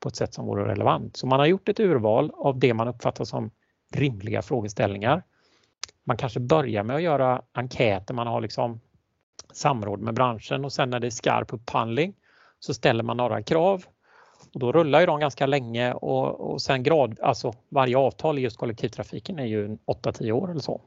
på 0.00 0.08
ett 0.08 0.16
sätt 0.16 0.34
som 0.34 0.46
vore 0.46 0.68
relevant. 0.68 1.16
Så 1.16 1.26
man 1.26 1.38
har 1.38 1.46
gjort 1.46 1.68
ett 1.68 1.80
urval 1.80 2.30
av 2.34 2.58
det 2.58 2.74
man 2.74 2.88
uppfattar 2.88 3.24
som 3.24 3.50
rimliga 3.94 4.42
frågeställningar. 4.42 5.22
Man 6.04 6.16
kanske 6.16 6.40
börjar 6.40 6.82
med 6.82 6.96
att 6.96 7.02
göra 7.02 7.42
enkäter, 7.52 8.14
man 8.14 8.26
har 8.26 8.40
liksom 8.40 8.80
samråd 9.52 10.00
med 10.00 10.14
branschen 10.14 10.64
och 10.64 10.72
sen 10.72 10.90
när 10.90 11.00
det 11.00 11.06
är 11.06 11.10
skarp 11.10 11.52
upphandling 11.52 12.14
så 12.58 12.74
ställer 12.74 13.04
man 13.04 13.16
några 13.16 13.42
krav 13.42 13.84
och 14.58 14.72
då 14.72 14.78
rullar 14.78 15.00
ju 15.00 15.06
de 15.06 15.20
ganska 15.20 15.46
länge 15.46 15.92
och, 15.92 16.40
och 16.40 16.62
sen 16.62 16.82
grad, 16.82 17.20
alltså 17.20 17.52
varje 17.68 17.98
avtal 17.98 18.38
i 18.38 18.42
just 18.42 18.56
kollektivtrafiken 18.56 19.38
är 19.38 19.44
ju 19.44 19.76
8-10 19.86 20.32
år 20.32 20.50
eller 20.50 20.60
så. 20.60 20.80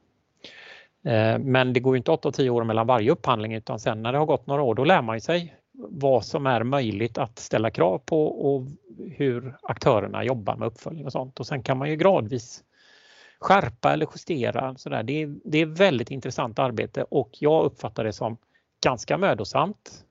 Eh, 1.06 1.38
men 1.40 1.74
det 1.74 1.80
går 1.80 1.98
inte 1.98 2.12
8-10 2.12 2.50
år 2.50 2.64
mellan 2.64 2.88
varje 2.88 3.12
upphandling 3.12 3.54
utan 3.54 3.80
sen 3.80 4.02
när 4.02 4.12
det 4.12 4.18
har 4.18 4.26
gått 4.26 4.48
några 4.48 4.62
år 4.62 4.76
då 4.76 4.84
lär 4.84 5.02
man 5.02 5.22
sig 5.22 5.56
vad 5.74 6.26
som 6.26 6.46
är 6.48 6.64
möjligt 6.64 7.18
att 7.18 7.40
ställa 7.40 7.72
krav 7.72 7.98
på 7.98 8.28
och 8.28 8.68
hur 9.16 9.58
aktörerna 9.64 10.24
jobbar 10.24 10.56
med 10.56 10.68
uppföljning 10.68 11.06
och 11.06 11.12
sånt. 11.12 11.40
Och 11.40 11.48
sen 11.48 11.64
kan 11.64 11.78
man 11.78 11.90
ju 11.90 11.96
gradvis 11.96 12.64
skärpa 13.40 13.94
eller 13.94 14.08
justera. 14.16 14.76
Sådär. 14.78 15.04
Det, 15.04 15.22
är, 15.22 15.36
det 15.44 15.58
är 15.58 15.66
väldigt 15.66 16.12
intressant 16.12 16.60
arbete 16.60 17.04
och 17.04 17.30
jag 17.40 17.66
uppfattar 17.66 18.04
det 18.04 18.14
som 18.14 18.38
ganska 18.84 19.18
mödosamt. 19.18 20.06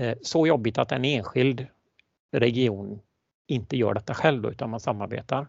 Eh, 0.00 0.18
så 0.22 0.46
jobbigt 0.46 0.78
att 0.78 0.92
en 0.92 1.04
enskild 1.04 1.66
region 2.30 3.00
inte 3.46 3.76
gör 3.76 3.94
detta 3.94 4.14
själv 4.14 4.42
då, 4.42 4.50
utan 4.50 4.70
man 4.70 4.80
samarbetar. 4.80 5.46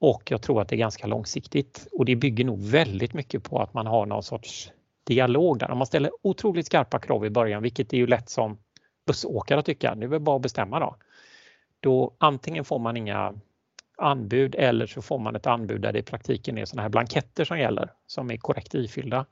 Och 0.00 0.30
jag 0.30 0.42
tror 0.42 0.62
att 0.62 0.68
det 0.68 0.74
är 0.74 0.78
ganska 0.78 1.06
långsiktigt 1.06 1.88
och 1.92 2.04
det 2.04 2.16
bygger 2.16 2.44
nog 2.44 2.62
väldigt 2.62 3.14
mycket 3.14 3.42
på 3.42 3.58
att 3.58 3.74
man 3.74 3.86
har 3.86 4.06
någon 4.06 4.22
sorts 4.22 4.72
dialog 5.04 5.58
där. 5.58 5.70
Om 5.70 5.78
man 5.78 5.86
ställer 5.86 6.10
otroligt 6.22 6.66
skarpa 6.66 6.98
krav 6.98 7.26
i 7.26 7.30
början, 7.30 7.62
vilket 7.62 7.92
är 7.92 7.96
ju 7.96 8.06
lätt 8.06 8.28
som 8.28 8.58
bussåkare 9.06 9.58
att 9.58 9.66
tycka, 9.66 9.94
nu 9.94 10.06
är 10.06 10.10
det 10.10 10.20
bara 10.20 10.36
att 10.36 10.42
bestämma 10.42 10.80
då. 10.80 10.96
Då 11.80 12.14
antingen 12.18 12.64
får 12.64 12.78
man 12.78 12.96
inga 12.96 13.34
anbud 13.98 14.54
eller 14.54 14.86
så 14.86 15.02
får 15.02 15.18
man 15.18 15.36
ett 15.36 15.46
anbud 15.46 15.80
där 15.80 15.92
det 15.92 15.98
i 15.98 16.02
praktiken 16.02 16.58
är 16.58 16.64
sådana 16.64 16.82
här 16.82 16.88
blanketter 16.88 17.44
som 17.44 17.58
gäller, 17.58 17.92
som 18.06 18.30
är 18.30 18.36
korrekt 18.36 18.74
ifyllda. 18.74 19.26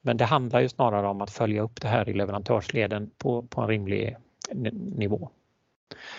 Men 0.00 0.16
det 0.16 0.24
handlar 0.24 0.60
ju 0.60 0.68
snarare 0.68 1.06
om 1.06 1.20
att 1.20 1.30
följa 1.30 1.62
upp 1.62 1.80
det 1.80 1.88
här 1.88 2.08
i 2.08 2.14
leverantörsleden 2.14 3.10
på, 3.18 3.42
på 3.42 3.60
en 3.60 3.68
rimlig 3.68 4.16
nivå. 4.96 5.30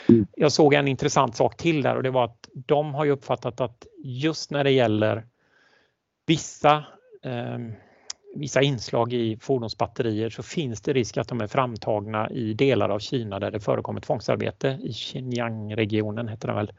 Mm. 0.10 0.27
Jag 0.36 0.51
såg 0.51 0.74
en 0.74 0.88
intressant 0.88 1.36
sak 1.36 1.58
till 1.58 1.82
där 1.82 1.96
och 1.96 2.04
det 2.04 2.12
var 2.12 2.25
att 2.25 2.50
de 2.54 2.94
har 2.94 3.06
ju 3.06 3.12
uppfattat 3.12 3.62
att 3.62 3.88
just 4.04 4.51
när 4.51 4.63
det 4.63 4.72
gäller 4.72 5.25
vissa 6.25 6.84
eh, 7.22 7.60
vissa 8.36 8.62
inslag 8.62 9.13
i 9.13 9.38
fordonsbatterier 9.38 10.30
så 10.30 10.44
finns 10.44 10.82
det 10.82 10.94
risk 10.94 11.18
att 11.18 11.27
de 11.27 11.42
är 11.42 11.48
framtagna 11.48 12.30
i 12.30 12.54
delar 12.54 12.89
av 12.89 13.00
Kina 13.00 13.39
där 13.39 13.51
det 13.51 13.60
förekommer 13.60 14.01
tvångsarbete, 14.01 14.80
i 14.84 14.94
Xinjiang-regionen 14.94 16.27
heter 16.27 16.48
det 16.48 16.54
väl. 16.54 16.72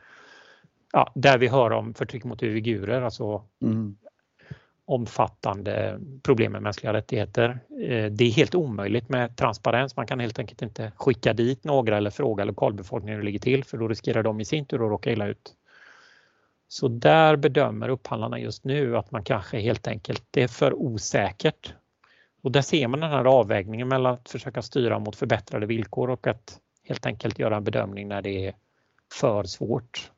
Ja, 0.93 1.13
där 1.15 1.39
vi 1.39 1.49
hör 1.49 1.71
om 1.71 1.95
förtryck 1.95 2.25
mot 2.25 2.43
uigurer, 2.43 3.03
alltså 3.03 3.45
mm. 3.63 3.97
Omfattande 4.87 6.01
problem 6.23 6.53
med 6.53 6.63
mänskliga 6.63 6.93
rättigheter. 6.93 7.59
Eh, 7.83 8.11
det 8.11 8.25
är 8.25 8.31
helt 8.31 8.55
omöjligt 8.55 9.09
med 9.09 9.37
transparens. 9.37 9.97
Man 9.97 10.07
kan 10.07 10.21
helt 10.21 10.39
enkelt 10.39 10.63
inte 10.63 10.93
skicka 10.97 11.33
dit 11.33 11.65
några 11.65 11.97
eller 11.97 12.11
fråga 12.11 12.45
lokalbefolkningen 12.45 13.15
hur 13.15 13.23
det 13.23 13.27
ligger 13.27 13.39
till 13.39 13.65
för 13.65 13.79
då 13.79 13.89
riskerar 13.89 14.23
de 14.23 14.41
i 14.41 14.45
sin 14.45 14.67
tur 14.67 14.85
att 14.85 14.91
råka 14.91 15.13
illa 15.13 15.27
ut. 15.27 15.55
Så 16.69 16.89
där 16.89 17.37
bedömer 17.37 17.89
upphandlarna 17.89 18.39
just 18.39 18.65
nu 18.65 18.97
att 18.97 19.11
man 19.11 19.25
kanske 19.25 19.61
helt 19.61 19.89
enkelt, 19.89 20.25
det 20.31 20.43
är 20.43 20.49
för 20.49 20.75
osäkert. 20.75 21.75
Och 22.43 22.53
där 22.53 22.63
ser 22.63 22.89
man 22.89 23.01
den 23.01 23.11
här 23.11 23.25
avvägningen 23.25 23.89
mellan 23.89 24.15
att 24.15 24.29
försöka 24.29 24.63
styra 24.63 24.99
mot 24.99 25.17
förbättrade 25.17 25.67
villkor 25.67 26.11
och 26.11 26.27
att 26.27 26.61
helt 26.85 27.07
enkelt 27.07 27.39
göra 27.39 27.57
en 27.57 27.65
bedömning 27.65 28.09
när 28.09 28.23
det 28.23 28.47
är 28.47 28.55
för 29.13 29.45
svårt. 29.45 30.11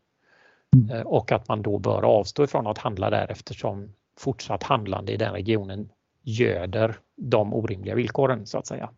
Mm. 0.74 0.96
Eh, 0.96 1.02
och 1.02 1.32
att 1.32 1.48
man 1.48 1.62
då 1.62 1.78
bör 1.78 2.02
avstå 2.02 2.44
ifrån 2.44 2.66
att 2.66 2.78
handla 2.78 3.10
där 3.10 3.30
eftersom 3.30 3.92
fortsatt 4.18 4.62
handlande 4.62 5.12
i 5.12 5.16
den 5.16 5.32
regionen 5.32 5.88
göder 6.22 6.96
de 7.16 7.54
orimliga 7.54 7.94
villkoren 7.94 8.46
så 8.46 8.58
att 8.58 8.66
säga. 8.66 8.90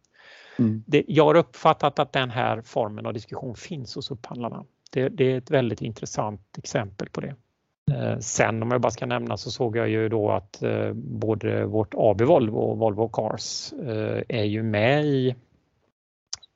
Mm. 0.58 0.84
Det, 0.86 1.04
jag 1.08 1.24
har 1.24 1.34
uppfattat 1.34 1.98
att 1.98 2.12
den 2.12 2.30
här 2.30 2.62
formen 2.62 3.06
av 3.06 3.12
diskussion 3.12 3.54
finns 3.54 3.94
hos 3.94 4.10
upphandlarna. 4.10 4.64
Det, 4.92 5.08
det, 5.08 5.32
är 5.32 5.38
ett 5.38 5.50
väldigt 5.50 5.82
intressant 5.82 6.58
exempel 6.58 7.08
på 7.08 7.20
det. 7.20 7.34
Eh, 7.92 8.18
sen 8.18 8.62
om 8.62 8.70
jag 8.70 8.80
bara 8.80 8.90
ska 8.90 9.06
nämna 9.06 9.36
så 9.36 9.50
såg 9.50 9.76
jag 9.76 9.88
ju 9.88 10.08
då 10.08 10.30
att 10.30 10.62
eh, 10.62 10.92
både 10.92 11.64
vårt 11.64 11.94
AB 11.96 12.20
Volvo 12.20 12.58
och 12.58 12.78
Volvo 12.78 13.08
Cars 13.08 13.72
eh, 13.72 14.22
är 14.28 14.44
ju 14.44 14.62
med 14.62 15.04
i, 15.04 15.34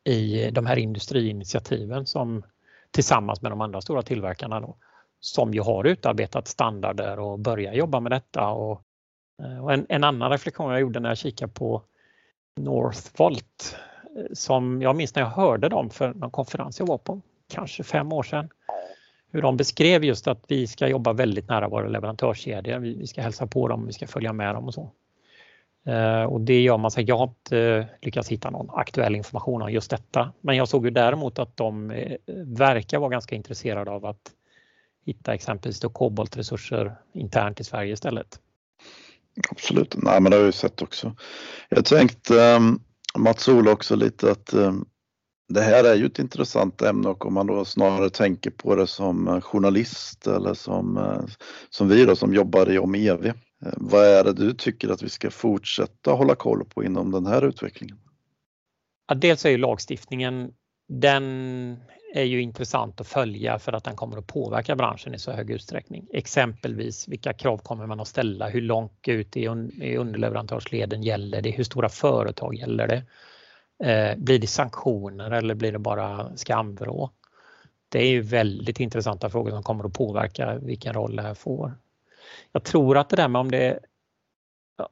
i 0.04 0.50
de 0.50 0.66
här 0.66 0.76
industriinitiativen 0.76 2.06
som 2.06 2.42
tillsammans 2.90 3.42
med 3.42 3.52
de 3.52 3.60
andra 3.60 3.80
stora 3.80 4.02
tillverkarna 4.02 4.60
då, 4.60 4.76
som 5.24 5.54
ju 5.54 5.60
har 5.60 5.84
utarbetat 5.84 6.48
standarder 6.48 7.18
och 7.18 7.38
börjat 7.38 7.76
jobba 7.76 8.00
med 8.00 8.12
detta. 8.12 8.48
Och, 8.48 8.82
eh, 9.42 9.64
och 9.64 9.72
en, 9.72 9.86
en, 9.88 10.04
annan 10.04 10.30
reflektion 10.30 10.70
jag 10.70 10.80
gjorde 10.80 11.00
när 11.00 11.08
jag 11.08 11.18
kikade 11.18 11.52
på 11.52 11.82
Northvolt 12.60 13.76
eh, 14.16 14.24
som 14.32 14.82
jag 14.82 14.96
minns 14.96 15.14
när 15.14 15.22
jag 15.22 15.30
hörde 15.30 15.68
dem 15.68 15.90
för 15.90 16.14
någon 16.14 16.30
konferens 16.30 16.78
jag 16.78 16.86
var 16.86 16.98
på 16.98 17.20
kanske 17.48 17.82
fem 17.82 18.12
år 18.12 18.22
sedan. 18.22 18.48
Hur 19.30 19.42
de 19.42 19.56
beskrev 19.56 20.04
just 20.04 20.26
att 20.26 20.44
vi 20.48 20.66
ska 20.66 20.88
jobba 20.88 21.12
väldigt 21.12 21.48
nära 21.48 21.68
våra 21.68 21.88
leverantörskedjor. 21.88 22.78
Vi, 22.78 23.06
ska 23.06 23.22
hälsa 23.22 23.46
på 23.46 23.68
dem, 23.68 23.86
vi 23.86 23.92
ska 23.92 24.06
följa 24.06 24.32
med 24.32 24.54
dem 24.54 24.64
och 24.64 24.74
så. 24.74 24.90
Eh, 25.86 26.22
och 26.22 26.40
det 26.40 26.60
gör 26.60 26.78
man 26.78 26.90
så 26.90 27.00
jag 27.00 27.18
har 27.18 27.26
inte 27.26 27.88
lyckats 28.02 28.28
hitta 28.28 28.50
någon 28.50 28.70
aktuell 28.72 29.14
information 29.16 29.62
om 29.62 29.72
just 29.72 29.90
detta. 29.90 30.32
Men 30.40 30.56
jag 30.56 30.68
såg 30.68 30.84
ju 30.84 30.90
däremot 30.90 31.38
att 31.38 31.56
de 31.56 31.88
verkar 32.44 32.98
vara 32.98 33.10
ganska 33.10 33.36
intresserade 33.36 33.90
av 33.90 34.06
att 34.06 34.30
hitta 35.04 35.34
exempelvis 35.34 35.80
då 35.80 35.88
koboltresurser 35.88 36.96
internt 37.12 37.60
i 37.60 37.64
Sverige 37.64 37.92
istället. 37.92 38.40
Absolut, 39.50 39.96
Nej, 39.96 40.20
men 40.20 40.30
det 40.30 40.36
har 40.36 40.42
jag 40.42 40.48
ju 40.48 40.52
sett 40.52 40.82
också. 40.82 41.16
Jag 41.68 41.84
tänkte 41.84 42.34
um, 42.34 42.80
Mats-Ola 43.18 43.72
också 43.72 43.96
lite 43.96 44.30
att 44.30 44.54
um, 44.54 44.86
det 45.48 45.60
här 45.60 45.84
är 45.84 45.94
ju 45.94 46.06
ett 46.06 46.18
intressant 46.18 46.82
ämne 46.82 47.08
och 47.08 47.26
om 47.26 47.34
man 47.34 47.46
då 47.46 47.64
snarare 47.64 48.10
tänker 48.10 48.50
på 48.50 48.76
det 48.76 48.86
som 48.86 49.28
eh, 49.28 49.40
journalist 49.40 50.26
eller 50.26 50.54
som, 50.54 50.96
eh, 50.96 51.24
som 51.70 51.88
vi 51.88 52.04
då 52.04 52.16
som 52.16 52.34
jobbar 52.34 52.70
i 52.70 52.78
OmEV. 52.78 53.26
Eh, 53.26 53.32
vad 53.76 54.04
är 54.04 54.24
det 54.24 54.32
du 54.32 54.54
tycker 54.54 54.88
att 54.88 55.02
vi 55.02 55.08
ska 55.08 55.30
fortsätta 55.30 56.10
hålla 56.10 56.34
koll 56.34 56.64
på 56.64 56.84
inom 56.84 57.10
den 57.10 57.26
här 57.26 57.42
utvecklingen? 57.42 57.98
Ja, 59.08 59.14
dels 59.14 59.44
är 59.44 59.50
ju 59.50 59.58
lagstiftningen, 59.58 60.52
den 60.88 61.76
är 62.16 62.24
ju 62.24 62.42
intressant 62.42 63.00
att 63.00 63.06
följa 63.06 63.58
för 63.58 63.72
att 63.72 63.84
den 63.84 63.96
kommer 63.96 64.18
att 64.18 64.26
påverka 64.26 64.76
branschen 64.76 65.14
i 65.14 65.18
så 65.18 65.32
hög 65.32 65.50
utsträckning. 65.50 66.06
Exempelvis 66.12 67.08
vilka 67.08 67.32
krav 67.32 67.58
kommer 67.58 67.86
man 67.86 68.00
att 68.00 68.08
ställa? 68.08 68.48
Hur 68.48 68.60
långt 68.60 69.08
ut 69.08 69.36
i 69.36 69.48
underleverantörsleden 69.96 71.02
gäller 71.02 71.42
det? 71.42 71.50
Hur 71.50 71.64
stora 71.64 71.88
företag 71.88 72.54
gäller 72.54 72.88
det? 72.88 73.02
Eh, 73.90 74.16
blir 74.16 74.38
det 74.38 74.46
sanktioner 74.46 75.30
eller 75.30 75.54
blir 75.54 75.72
det 75.72 75.78
bara 75.78 76.36
skamvrå? 76.36 77.10
Det 77.88 77.98
är 77.98 78.08
ju 78.08 78.20
väldigt 78.20 78.80
intressanta 78.80 79.30
frågor 79.30 79.50
som 79.50 79.62
kommer 79.62 79.84
att 79.84 79.92
påverka 79.92 80.58
vilken 80.58 80.92
roll 80.92 81.16
det 81.16 81.22
här 81.22 81.34
får. 81.34 81.74
Jag 82.52 82.64
tror 82.64 82.98
att 82.98 83.08
det 83.08 83.16
där 83.16 83.28
med 83.28 83.40
om 83.40 83.50
det, 83.50 83.78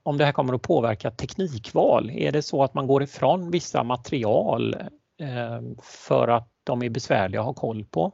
om 0.02 0.18
det 0.18 0.24
här 0.24 0.32
kommer 0.32 0.54
att 0.54 0.62
påverka 0.62 1.10
teknikval, 1.10 2.10
är 2.10 2.32
det 2.32 2.42
så 2.42 2.64
att 2.64 2.74
man 2.74 2.86
går 2.86 3.02
ifrån 3.02 3.50
vissa 3.50 3.82
material 3.82 4.74
eh, 5.20 5.60
för 5.82 6.28
att 6.28 6.51
de 6.64 6.82
är 6.82 6.90
besvärliga 6.90 7.40
att 7.40 7.46
ha 7.46 7.54
koll 7.54 7.84
på? 7.84 8.12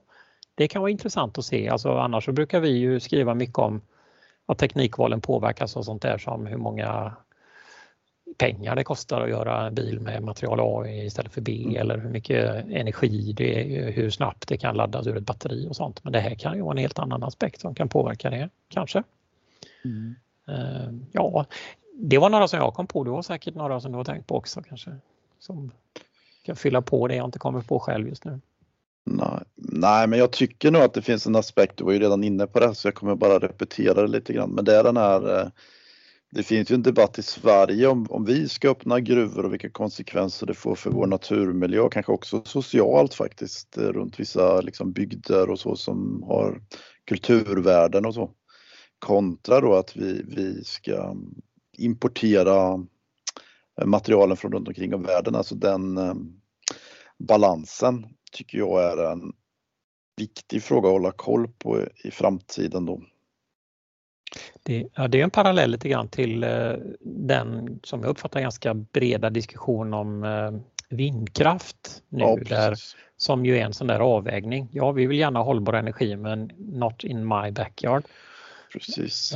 Det 0.55 0.69
kan 0.69 0.83
vara 0.83 0.91
intressant 0.91 1.39
att 1.39 1.45
se. 1.45 1.69
Alltså, 1.69 1.93
annars 1.93 2.25
så 2.25 2.33
brukar 2.33 2.61
vi 2.61 2.69
ju 2.69 3.01
skriva 3.01 3.35
mycket 3.35 3.59
om 3.59 3.81
att 4.47 4.59
teknikvalen 4.59 5.21
påverkas 5.21 5.77
av 5.77 5.83
sånt 5.83 6.03
där 6.03 6.19
som 6.19 6.47
hur 6.47 6.57
många 6.57 7.13
pengar 8.39 8.77
det 8.77 8.85
kostar 8.85 9.21
att 9.21 9.31
göra 9.31 9.67
en 9.67 9.75
bil 9.75 10.01
med 10.01 10.23
material 10.23 10.61
A 10.61 10.89
istället 10.89 11.33
för 11.33 11.41
B 11.41 11.63
mm. 11.65 11.77
eller 11.77 11.99
hur 11.99 12.11
mycket 12.11 12.65
energi 12.71 13.33
det 13.33 13.79
är, 13.79 13.93
hur 13.93 14.11
snabbt 14.11 14.49
det 14.49 14.57
kan 14.57 14.77
laddas 14.77 15.07
ur 15.07 15.17
ett 15.17 15.27
batteri 15.27 15.69
och 15.71 15.77
sånt. 15.77 16.05
Men 16.05 16.13
det 16.13 16.21
här 16.21 16.35
kan 16.35 16.57
ju 16.57 16.63
vara 16.63 16.73
en 16.73 16.79
helt 16.79 16.99
annan 16.99 17.23
aspekt 17.23 17.61
som 17.61 17.75
kan 17.75 17.89
påverka 17.89 18.31
det 18.31 18.51
kanske. 18.69 19.03
Mm. 19.85 20.15
Uh, 20.49 21.01
ja, 21.13 21.47
det 21.95 22.19
var 22.19 22.31
några 22.31 22.49
som 22.49 22.59
jag 22.59 22.75
kom 22.75 22.87
på. 22.87 23.05
Det 23.05 23.11
var 23.11 23.23
säkert 23.23 23.55
några 23.55 23.81
som 23.81 23.93
du 23.93 23.97
har 23.97 24.05
tänkt 24.05 24.27
på 24.27 24.37
också 24.37 24.63
kanske. 24.63 24.91
Som 25.39 25.71
kan 26.49 26.57
fylla 26.57 26.83
på 26.83 27.09
det 27.09 27.17
jag 27.17 27.25
inte 27.25 27.39
kommer 27.39 27.61
på 27.61 27.81
själv 27.81 28.09
just 28.09 28.25
nu. 28.25 28.41
Nej, 29.07 29.43
nej, 29.57 30.07
men 30.07 30.19
jag 30.19 30.33
tycker 30.33 30.71
nog 30.71 30.83
att 30.83 30.95
det 30.95 31.03
finns 31.03 31.27
en 31.27 31.37
aspekt, 31.37 31.77
du 31.77 31.85
var 31.85 31.93
ju 31.93 31.99
redan 31.99 32.25
inne 32.25 32.47
på 32.47 32.61
det 32.61 32.75
så 32.75 32.89
jag 32.89 32.95
kommer 32.95 33.15
bara 33.15 33.39
repetera 33.39 34.03
det 34.03 34.09
lite 34.09 34.33
grann, 34.33 34.51
men 34.51 34.65
det 34.65 34.77
är 34.77 34.85
den 34.85 34.97
här 34.97 35.41
eh, 35.41 35.49
det 36.31 36.43
finns 36.43 36.71
ju 36.71 36.75
en 36.75 36.83
debatt 36.83 37.19
i 37.19 37.23
Sverige 37.23 37.87
om, 37.87 38.07
om 38.11 38.25
vi 38.25 38.49
ska 38.49 38.71
öppna 38.71 39.01
gruvor 39.01 39.45
och 39.45 39.53
vilka 39.53 39.71
konsekvenser 39.71 40.47
det 40.47 40.55
får 40.55 40.75
för 40.75 40.91
vår 40.91 41.07
naturmiljö 41.07 41.81
och 41.81 41.93
kanske 41.93 42.13
också 42.13 42.43
socialt 42.45 43.15
faktiskt 43.15 43.79
eh, 43.79 43.83
runt 43.83 44.21
vissa 44.21 44.61
liksom, 44.61 44.93
bygder 44.93 45.51
och 45.51 45.61
så 45.61 45.77
som 45.77 46.23
har 46.27 46.63
kulturvärden 47.05 48.07
och 48.07 48.15
så. 48.15 48.31
Kontra 48.99 49.61
då 49.61 49.75
att 49.75 49.97
vi, 49.97 50.23
vi 50.27 50.65
ska 50.65 51.17
importera 51.79 52.87
materialen 53.85 54.37
från 54.37 54.53
runt 54.53 54.69
omkring 54.69 54.95
av 54.95 55.03
världen, 55.03 55.35
alltså 55.35 55.55
den 55.55 55.99
eh, 55.99 56.15
balansen 57.19 58.07
tycker 58.33 58.59
jag 58.59 58.93
är 58.93 59.13
en 59.13 59.33
viktig 60.17 60.63
fråga 60.63 60.89
att 60.89 60.93
hålla 60.93 61.13
koll 61.13 61.49
på 61.49 61.81
i 62.05 62.11
framtiden 62.11 62.87
då. 62.87 63.03
Det, 64.63 64.89
ja, 64.95 65.09
det 65.09 65.21
är 65.21 65.25
en 65.25 65.31
parallell 65.31 65.71
lite 65.71 65.89
grann 65.89 66.09
till 66.09 66.45
eh, 66.45 66.73
den 67.01 67.81
som 67.83 68.01
jag 68.01 68.11
uppfattar 68.11 68.41
ganska 68.41 68.75
breda 68.75 69.31
diskussion 69.31 69.95
om 69.95 70.25
eh, 70.25 70.51
vindkraft 70.89 72.03
nu 72.09 72.21
ja, 72.21 72.37
där, 72.49 72.75
som 73.17 73.47
ju 73.47 73.59
är 73.59 73.65
en 73.65 73.75
sån 73.75 73.87
där 73.87 74.01
avvägning. 74.01 74.69
Ja, 74.73 74.93
vi 74.93 75.07
vill 75.07 75.19
gärna 75.19 75.39
ha 75.39 75.47
hållbar 75.47 75.73
energi 75.73 76.17
men 76.17 76.51
not 76.59 77.05
in 77.05 77.29
my 77.29 77.51
backyard. 77.51 78.05
Precis. 78.73 79.35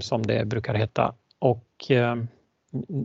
Som 0.00 0.22
det 0.22 0.44
brukar 0.44 0.74
heta. 0.74 1.14
Och 1.38 1.90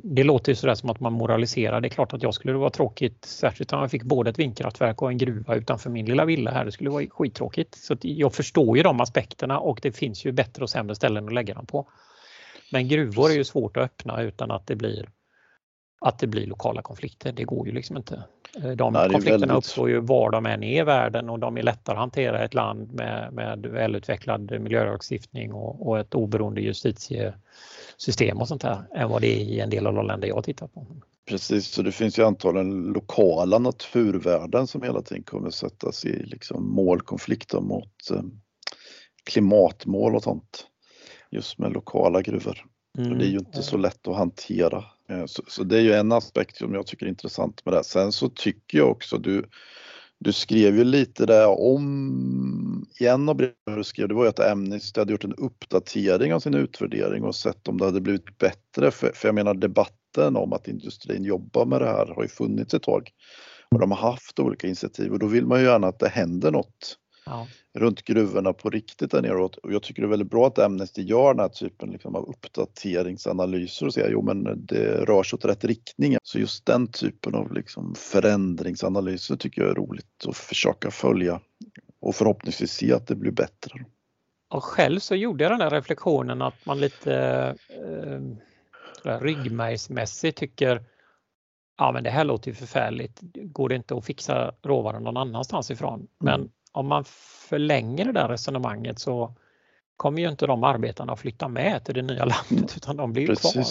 det 0.03 0.23
låter 0.23 0.51
ju 0.51 0.55
sådär 0.55 0.75
som 0.75 0.89
att 0.89 0.99
man 0.99 1.13
moraliserar. 1.13 1.81
Det 1.81 1.87
är 1.87 1.89
klart 1.89 2.13
att 2.13 2.23
jag 2.23 2.33
skulle 2.33 2.53
vara 2.53 2.69
tråkigt, 2.69 3.25
särskilt 3.25 3.73
om 3.73 3.79
jag 3.79 3.91
fick 3.91 4.03
både 4.03 4.29
ett 4.29 4.39
vindkraftverk 4.39 5.01
och 5.01 5.09
en 5.11 5.17
gruva 5.17 5.55
utanför 5.55 5.89
min 5.89 6.05
lilla 6.05 6.25
villa 6.25 6.51
här. 6.51 6.65
Det 6.65 6.71
skulle 6.71 6.89
vara 6.89 7.05
skittråkigt. 7.09 7.75
Så 7.75 7.97
jag 8.01 8.33
förstår 8.33 8.77
ju 8.77 8.83
de 8.83 9.01
aspekterna 9.01 9.59
och 9.59 9.79
det 9.81 9.91
finns 9.91 10.25
ju 10.25 10.31
bättre 10.31 10.63
och 10.63 10.69
sämre 10.69 10.95
ställen 10.95 11.25
att 11.25 11.33
lägga 11.33 11.53
dem 11.53 11.65
på. 11.65 11.87
Men 12.71 12.87
gruvor 12.87 13.29
är 13.29 13.35
ju 13.35 13.43
svårt 13.43 13.77
att 13.77 13.83
öppna 13.83 14.21
utan 14.21 14.51
att 14.51 14.67
det 14.67 14.75
blir 14.75 15.09
att 16.01 16.19
det 16.19 16.27
blir 16.27 16.47
lokala 16.47 16.81
konflikter. 16.81 17.31
Det 17.31 17.43
går 17.43 17.67
ju 17.67 17.73
liksom 17.73 17.97
inte. 17.97 18.23
Eh, 18.55 18.71
de 18.71 18.93
Nej, 18.93 19.09
konflikterna 19.09 19.39
väldigt... 19.39 19.57
uppstår 19.57 19.89
ju 19.89 19.99
var 19.99 20.31
de 20.31 20.45
än 20.45 20.63
är 20.63 20.81
i 20.81 20.83
världen 20.83 21.29
och 21.29 21.39
de 21.39 21.57
är 21.57 21.63
lättare 21.63 21.93
att 21.93 21.99
hantera 21.99 22.41
i 22.41 22.45
ett 22.45 22.53
land 22.53 22.93
med, 22.93 23.33
med 23.33 23.65
välutvecklad 23.65 24.61
miljölagstiftning 24.61 25.53
och, 25.53 25.87
och 25.87 25.99
ett 25.99 26.15
oberoende 26.15 26.61
justitiesystem 26.61 28.37
och 28.37 28.47
sånt 28.47 28.61
där 28.61 28.83
än 28.95 29.09
vad 29.09 29.21
det 29.21 29.41
är 29.41 29.45
i 29.45 29.59
en 29.59 29.69
del 29.69 29.87
av 29.87 29.93
de 29.93 30.07
länder 30.07 30.27
jag 30.27 30.43
tittar 30.43 30.67
på. 30.67 30.85
Precis, 31.29 31.67
så 31.67 31.81
det 31.81 31.91
finns 31.91 32.19
ju 32.19 32.25
antagligen 32.25 32.83
lokala 32.83 33.59
naturvärden 33.59 34.67
som 34.67 34.81
hela 34.81 35.01
tiden 35.01 35.23
kommer 35.23 35.49
sättas 35.49 36.05
i 36.05 36.23
liksom 36.23 36.75
målkonflikter 36.75 37.59
mot 37.59 38.11
eh, 38.11 38.21
klimatmål 39.23 40.15
och 40.15 40.23
sånt. 40.23 40.65
Just 41.31 41.57
med 41.57 41.71
lokala 41.71 42.21
gruvor. 42.21 42.65
Mm. 42.97 43.17
det 43.17 43.25
är 43.25 43.29
ju 43.29 43.37
inte 43.37 43.63
så 43.63 43.77
lätt 43.77 44.07
att 44.07 44.15
hantera. 44.15 44.85
Eh, 45.09 45.25
så, 45.25 45.43
så, 45.47 45.63
det 45.63 45.77
är 45.77 45.81
ju 45.81 45.93
en 45.93 46.11
aspekt 46.11 46.57
som 46.57 46.73
jag 46.73 46.87
tycker 46.87 47.05
är 47.05 47.09
intressant 47.09 47.65
med 47.65 47.73
det. 47.73 47.83
Sen 47.83 48.11
så 48.11 48.29
tycker 48.29 48.77
jag 48.77 48.91
också 48.91 49.17
du 49.17 49.45
du 50.21 50.33
skrev 50.33 50.77
ju 50.77 50.83
lite 50.83 51.25
där 51.25 51.47
om, 51.59 52.85
i 52.99 53.07
en 53.07 53.29
av 53.29 53.35
breven 53.35 53.53
du 53.65 53.83
skrev, 53.83 54.07
det 54.07 54.13
var 54.13 54.23
ju 54.23 54.29
att 54.29 54.39
Amnesty 54.39 55.01
hade 55.01 55.11
gjort 55.11 55.23
en 55.23 55.33
uppdatering 55.33 56.33
av 56.33 56.39
sin 56.39 56.53
utvärdering 56.53 57.23
och 57.23 57.35
sett 57.35 57.67
om 57.67 57.77
det 57.77 57.85
hade 57.85 58.01
blivit 58.01 58.37
bättre. 58.37 58.91
För, 58.91 59.11
för 59.15 59.27
jag 59.27 59.35
menar 59.35 59.53
debatten 59.53 60.35
om 60.35 60.53
att 60.53 60.67
industrin 60.67 61.23
jobbar 61.23 61.65
med 61.65 61.81
det 61.81 61.85
här 61.85 62.05
har 62.15 62.21
ju 62.21 62.27
funnits 62.27 62.73
ett 62.73 62.83
tag. 62.83 63.09
Och 63.71 63.79
de 63.79 63.91
har 63.91 64.11
haft 64.11 64.39
olika 64.39 64.67
initiativ 64.67 65.11
och 65.11 65.19
då 65.19 65.27
vill 65.27 65.45
man 65.45 65.59
ju 65.59 65.65
gärna 65.65 65.87
att 65.87 65.99
det 65.99 66.09
händer 66.09 66.51
något 66.51 66.97
ja. 67.25 67.47
runt 67.73 68.01
gruvorna 68.01 68.53
på 68.53 68.69
riktigt 68.69 69.11
där 69.11 69.21
nere. 69.21 69.43
Och 69.43 69.73
jag 69.73 69.83
tycker 69.83 70.01
det 70.01 70.05
är 70.05 70.09
väldigt 70.09 70.31
bra 70.31 70.47
att 70.47 70.59
Amnesty 70.59 71.01
gör 71.01 71.33
den 71.33 71.39
här 71.39 71.49
typen 71.49 71.89
liksom 71.89 72.15
av 72.15 72.29
uppdateringsanalyser 72.29 73.85
och 73.85 73.93
säger 73.93 74.11
jo 74.11 74.21
men 74.21 74.65
det 74.65 75.05
rör 75.05 75.23
sig 75.23 75.37
åt 75.37 75.45
rätt 75.45 75.65
riktning. 75.65 76.17
Så 76.23 76.39
just 76.39 76.65
den 76.65 76.87
typen 76.87 77.35
av 77.35 77.53
liksom 77.53 77.95
förändringsanalyser 77.95 79.35
tycker 79.35 79.61
jag 79.61 79.71
är 79.71 79.75
roligt 79.75 80.25
att 80.27 80.37
försöka 80.37 80.91
följa 80.91 81.41
och 82.01 82.15
förhoppningsvis 82.15 82.71
se 82.71 82.93
att 82.93 83.07
det 83.07 83.15
blir 83.15 83.31
bättre. 83.31 83.85
Och 84.49 84.63
själv 84.63 84.99
så 84.99 85.15
gjorde 85.15 85.43
jag 85.43 85.53
den 85.53 85.61
här 85.61 85.69
reflektionen 85.69 86.41
att 86.41 86.65
man 86.65 86.79
lite 86.79 87.13
eh, 87.69 89.19
ryggmärgsmässigt 89.19 90.37
tycker 90.37 90.83
ja 91.77 91.91
men 91.91 92.03
det 92.03 92.09
här 92.09 92.23
låter 92.23 92.51
ju 92.51 92.55
förfärligt. 92.55 93.19
Går 93.33 93.69
det 93.69 93.75
inte 93.75 93.95
att 93.95 94.05
fixa 94.05 94.55
råvaran 94.63 95.03
någon 95.03 95.17
annanstans 95.17 95.71
ifrån? 95.71 96.07
Men 96.19 96.39
mm 96.39 96.49
om 96.71 96.87
man 96.87 97.03
förlänger 97.49 98.05
det 98.05 98.11
där 98.11 98.27
resonemanget 98.27 98.99
så 98.99 99.35
kommer 99.97 100.21
ju 100.21 100.29
inte 100.29 100.47
de 100.47 100.63
arbetarna 100.63 101.13
att 101.13 101.19
flytta 101.19 101.47
med 101.47 101.85
till 101.85 101.95
det 101.95 102.01
nya 102.01 102.25
landet 102.25 102.77
utan 102.77 102.97
de 102.97 103.13
blir 103.13 103.29
ju 103.29 103.35
kvar. 103.35 103.63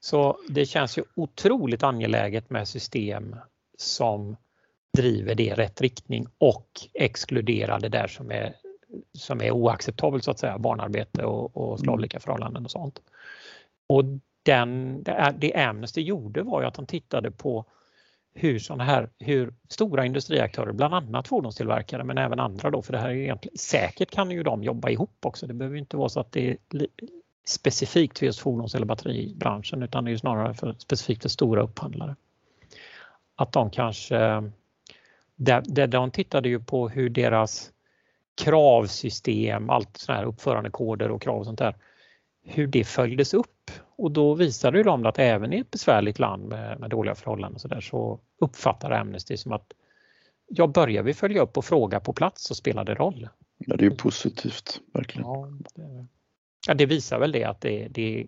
Så 0.00 0.38
det 0.48 0.66
känns 0.66 0.98
ju 0.98 1.04
otroligt 1.14 1.82
angeläget 1.82 2.50
med 2.50 2.68
system 2.68 3.36
som 3.78 4.36
driver 4.96 5.34
det 5.34 5.42
i 5.42 5.54
rätt 5.54 5.80
riktning 5.80 6.26
och 6.38 6.68
exkluderar 6.94 7.80
det 7.80 7.88
där 7.88 8.06
som 8.06 8.30
är, 8.30 8.54
som 9.18 9.40
är 9.40 9.50
oacceptabelt 9.50 10.24
så 10.24 10.30
att 10.30 10.38
säga, 10.38 10.58
barnarbete 10.58 11.24
och, 11.24 11.56
och 11.56 11.80
slavlika 11.80 12.20
förhållanden 12.20 12.64
och 12.64 12.70
sånt. 12.70 13.00
Och 13.86 14.04
den, 14.42 15.02
det 15.36 15.54
Amnesty 15.54 16.02
gjorde 16.02 16.42
var 16.42 16.60
ju 16.60 16.66
att 16.66 16.76
han 16.76 16.86
tittade 16.86 17.30
på 17.30 17.64
hur 18.34 18.58
sådana 18.58 18.84
här, 18.84 19.08
hur 19.18 19.54
stora 19.68 20.06
industriaktörer, 20.06 20.72
bland 20.72 20.94
annat 20.94 21.28
fordonstillverkare 21.28 22.04
men 22.04 22.18
även 22.18 22.40
andra 22.40 22.70
då, 22.70 22.82
för 22.82 22.92
det 22.92 22.98
här 22.98 23.08
är 23.08 23.14
egentligen, 23.14 23.58
säkert 23.58 24.10
kan 24.10 24.30
ju 24.30 24.42
de 24.42 24.62
jobba 24.62 24.90
ihop 24.90 25.16
också. 25.20 25.46
Det 25.46 25.54
behöver 25.54 25.76
inte 25.76 25.96
vara 25.96 26.08
så 26.08 26.20
att 26.20 26.32
det 26.32 26.50
är 26.50 26.56
specifikt 27.44 28.18
för 28.18 28.26
just 28.26 28.38
fordons 28.38 28.74
eller 28.74 28.86
batteribranschen 28.86 29.82
utan 29.82 30.04
det 30.04 30.10
är 30.10 30.16
snarare 30.16 30.54
för, 30.54 30.74
specifikt 30.78 31.22
för 31.22 31.28
stora 31.28 31.62
upphandlare. 31.62 32.16
Att 33.36 33.52
de 33.52 33.70
kanske, 33.70 34.16
där, 35.36 35.62
där 35.66 35.86
de 35.86 36.10
tittade 36.10 36.48
ju 36.48 36.60
på 36.60 36.88
hur 36.88 37.10
deras 37.10 37.70
kravsystem, 38.34 39.70
allt 39.70 39.96
sådana 39.96 40.20
här 40.20 40.26
uppförandekoder 40.26 41.10
och 41.10 41.22
krav 41.22 41.38
och 41.38 41.46
sånt 41.46 41.58
där, 41.58 41.76
hur 42.44 42.66
det 42.66 42.84
följdes 42.84 43.34
upp. 43.34 43.61
Och 43.96 44.10
då 44.10 44.34
visade 44.34 44.82
de 44.82 45.06
att 45.06 45.18
även 45.18 45.52
i 45.52 45.58
ett 45.58 45.70
besvärligt 45.70 46.18
land 46.18 46.48
med, 46.48 46.80
med 46.80 46.90
dåliga 46.90 47.14
förhållanden 47.14 47.58
så, 47.58 47.68
där, 47.68 47.80
så 47.80 48.20
uppfattar 48.38 48.90
Amnesty 48.90 49.36
som 49.36 49.52
att 49.52 49.72
ja, 50.48 50.66
börjar 50.66 51.02
vi 51.02 51.14
följa 51.14 51.42
upp 51.42 51.56
och 51.56 51.64
fråga 51.64 52.00
på 52.00 52.12
plats 52.12 52.44
så 52.44 52.54
spelar 52.54 52.84
det 52.84 52.94
roll. 52.94 53.28
Ja, 53.58 53.76
det 53.76 53.86
är 53.86 53.90
positivt, 53.90 54.80
verkligen. 54.92 55.28
Ja, 55.28 55.48
det, 55.74 56.06
ja, 56.66 56.74
det 56.74 56.86
visar 56.86 57.18
väl 57.18 57.32
det 57.32 57.44
att 57.44 57.60
det, 57.60 57.88
det 57.88 58.26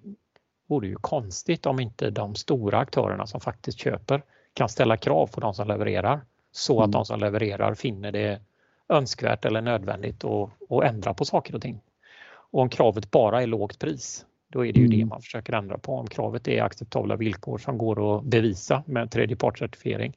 vore 0.66 0.88
ju 0.88 0.96
konstigt 0.96 1.66
om 1.66 1.81
inte 1.81 2.11
de 2.11 2.35
stora 2.35 2.79
aktörerna 2.79 3.27
som 3.27 3.40
faktiskt 3.40 3.79
köper 3.79 4.22
kan 4.55 4.68
ställa 4.68 4.96
krav 4.96 5.27
på 5.27 5.40
de 5.40 5.55
som 5.55 5.68
levererar 5.68 6.20
så 6.53 6.81
att 6.81 6.85
mm. 6.85 6.90
de 6.90 7.05
som 7.05 7.20
levererar 7.20 7.74
finner 7.74 8.12
det 8.12 8.40
önskvärt 8.88 9.44
eller 9.44 9.61
nödvändigt 9.61 10.24
att, 10.24 10.50
att 10.68 10.85
ändra 10.85 11.14
på 11.14 11.24
saker 11.24 11.55
och 11.55 11.62
ting. 11.62 11.81
Och 12.27 12.61
om 12.61 12.68
kravet 12.68 13.11
bara 13.11 13.42
är 13.42 13.46
lågt 13.46 13.79
pris, 13.79 14.27
då 14.55 14.67
är 14.67 14.73
det 14.73 14.81
ju 14.81 14.87
mm. 14.87 14.99
det 14.99 15.05
man 15.05 15.23
försöker 15.23 15.53
ändra 15.53 15.79
på. 15.79 15.95
Om 15.95 16.07
kravet 16.07 16.49
är 16.49 16.62
acceptabla 16.62 17.17
villkor 17.17 17.59
som 17.59 17.79
går 17.79 18.19
att 18.19 18.25
bevisa 18.25 18.85
med 18.87 19.11
tredjepartscertifiering, 19.11 20.17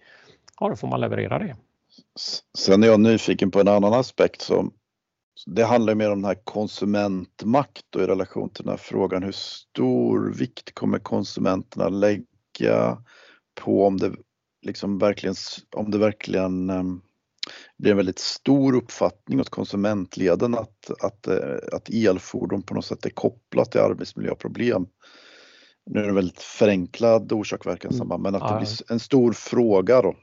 ja 0.59 0.69
då 0.69 0.75
får 0.75 0.87
man 0.87 1.01
leverera 1.01 1.39
det. 1.39 1.55
Sen 2.57 2.83
är 2.83 2.87
jag 2.87 2.99
nyfiken 2.99 3.51
på 3.51 3.59
en 3.59 3.67
annan 3.67 3.93
aspekt 3.93 4.41
som 4.41 4.71
det 5.45 5.63
handlar 5.63 5.95
mer 5.95 6.11
om 6.11 6.21
den 6.21 6.25
här 6.25 6.41
konsumentmakt 6.43 7.95
och 7.95 8.01
i 8.01 8.05
relation 8.05 8.49
till 8.49 8.63
den 8.63 8.71
här 8.71 8.77
frågan 8.77 9.23
hur 9.23 9.31
stor 9.31 10.33
vikt 10.33 10.73
kommer 10.73 10.99
konsumenterna 10.99 11.89
lägga 11.89 12.97
på 13.61 13.85
om 13.85 13.97
det 13.97 14.11
liksom 14.65 14.97
verkligen, 14.97 15.35
om 15.75 15.91
det 15.91 15.97
verkligen 15.97 16.69
um, 17.77 17.83
blir 17.83 17.91
en 17.91 17.97
väldigt 17.97 18.19
stor 18.19 18.75
uppfattning 18.75 19.37
hos 19.37 19.49
konsumentleden 19.49 20.55
att, 20.55 20.91
att, 21.01 21.27
eh, 21.27 21.57
att 21.73 21.89
elfordon 21.89 22.61
på 22.61 22.73
något 22.73 22.85
sätt 22.85 23.05
är 23.05 23.09
kopplat 23.09 23.71
till 23.71 23.81
arbetsmiljöproblem. 23.81 24.87
Nu 25.85 25.99
är 25.99 26.03
det 26.03 26.09
en 26.09 26.15
väldigt 26.15 26.41
förenklad 26.41 27.31
orsak 27.31 27.65
verkanssamband 27.65 28.23
men 28.23 28.35
att 28.35 28.53
det 28.53 28.57
blir 28.57 28.91
en 28.91 28.99
stor 28.99 29.33
fråga 29.33 30.01
då. 30.01 30.15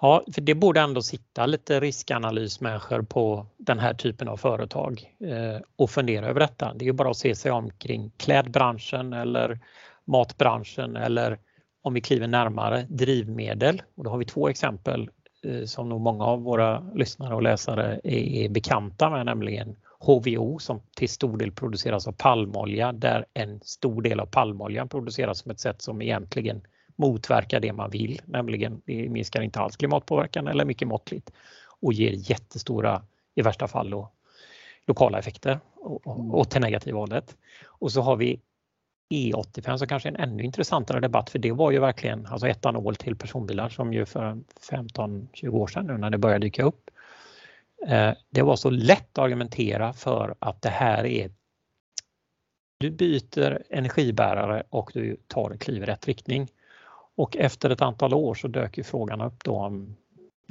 Ja, 0.00 0.24
för 0.34 0.40
det 0.40 0.54
borde 0.54 0.80
ändå 0.80 1.02
sitta 1.02 1.46
lite 1.46 1.80
riskanalysmänniskor 1.80 3.02
på 3.02 3.46
den 3.56 3.78
här 3.78 3.94
typen 3.94 4.28
av 4.28 4.36
företag 4.36 5.14
eh, 5.20 5.62
och 5.76 5.90
fundera 5.90 6.26
över 6.26 6.40
detta. 6.40 6.74
Det 6.74 6.84
är 6.84 6.86
ju 6.86 6.92
bara 6.92 7.10
att 7.10 7.16
se 7.16 7.34
sig 7.34 7.50
omkring 7.50 8.10
klädbranschen 8.16 9.12
eller 9.12 9.60
matbranschen 10.04 10.96
eller 10.96 11.38
om 11.82 11.94
vi 11.94 12.00
kliver 12.00 12.26
närmare 12.26 12.86
drivmedel. 12.90 13.82
Och 13.96 14.04
då 14.04 14.10
har 14.10 14.18
vi 14.18 14.24
två 14.24 14.48
exempel 14.48 15.10
Eh, 15.42 15.64
som 15.64 15.88
nog 15.88 16.00
många 16.00 16.24
av 16.24 16.42
våra 16.42 16.80
lyssnare 16.94 17.34
och 17.34 17.42
läsare 17.42 18.00
är, 18.04 18.48
bekanta 18.48 19.10
med, 19.10 19.26
nämligen 19.26 19.76
HVO 19.98 20.58
som 20.58 20.80
till 20.96 21.08
stor 21.08 21.38
del 21.38 21.52
produceras 21.52 22.06
av 22.06 22.12
palmolja 22.12 22.92
där 22.92 23.26
en 23.34 23.60
stor 23.62 24.02
del 24.02 24.20
av 24.20 24.26
palmoljan 24.26 24.88
produceras 24.88 25.38
som 25.38 25.50
ett 25.50 25.60
sätt 25.60 25.82
som 25.82 26.02
egentligen 26.02 26.60
motverkar 26.96 27.60
det 27.60 27.72
man 27.72 27.90
vill, 27.90 28.20
nämligen 28.24 28.82
det 28.84 29.08
minskar 29.08 29.42
inte 29.42 29.60
alls 29.60 29.76
klimatpåverkan 29.76 30.48
eller 30.48 30.64
mycket 30.64 30.88
måttligt 30.88 31.32
och 31.80 31.92
ger 31.92 32.30
jättestora, 32.30 33.02
i 33.34 33.42
värsta 33.42 33.68
fall, 33.68 33.90
då, 33.90 34.10
lokala 34.86 35.18
effekter 35.18 35.60
åt 36.32 36.50
det 36.50 36.60
negativa 36.60 36.98
hållet. 36.98 37.36
Och 37.66 37.92
så 37.92 38.00
har 38.00 38.16
vi 38.16 38.40
E85 39.10 39.76
som 39.76 39.88
kanske 39.88 40.08
är 40.08 40.12
en 40.12 40.30
ännu 40.30 40.42
intressantare 40.42 41.00
debatt 41.00 41.30
för 41.30 41.38
det 41.38 41.52
var 41.52 41.70
ju 41.70 41.78
verkligen 41.78 42.26
alltså 42.26 42.48
etanol 42.48 42.96
till 42.96 43.16
personbilar 43.16 43.68
som 43.68 43.92
ju 43.92 44.04
för 44.04 44.38
15-20 44.70 45.48
år 45.48 45.66
sedan 45.66 45.86
nu 45.86 45.98
när 45.98 46.10
det 46.10 46.18
började 46.18 46.46
dyka 46.46 46.62
upp. 46.62 46.90
Eh, 47.86 48.12
det 48.30 48.42
var 48.42 48.56
så 48.56 48.70
lätt 48.70 49.18
att 49.18 49.24
argumentera 49.24 49.92
för 49.92 50.34
att 50.38 50.62
det 50.62 50.68
här 50.68 51.06
är 51.06 51.30
du 52.78 52.90
byter 52.90 53.62
energibärare 53.70 54.62
och 54.70 54.90
du 54.94 55.16
tar 55.26 55.50
ett 55.50 55.60
kliv 55.60 55.82
i 55.82 55.86
rätt 55.86 56.06
riktning. 56.06 56.48
Och 57.16 57.36
efter 57.36 57.70
ett 57.70 57.82
antal 57.82 58.14
år 58.14 58.34
så 58.34 58.48
dök 58.48 58.78
ju 58.78 58.84
frågan 58.84 59.20
upp 59.20 59.44
då 59.44 59.56
om 59.56 59.96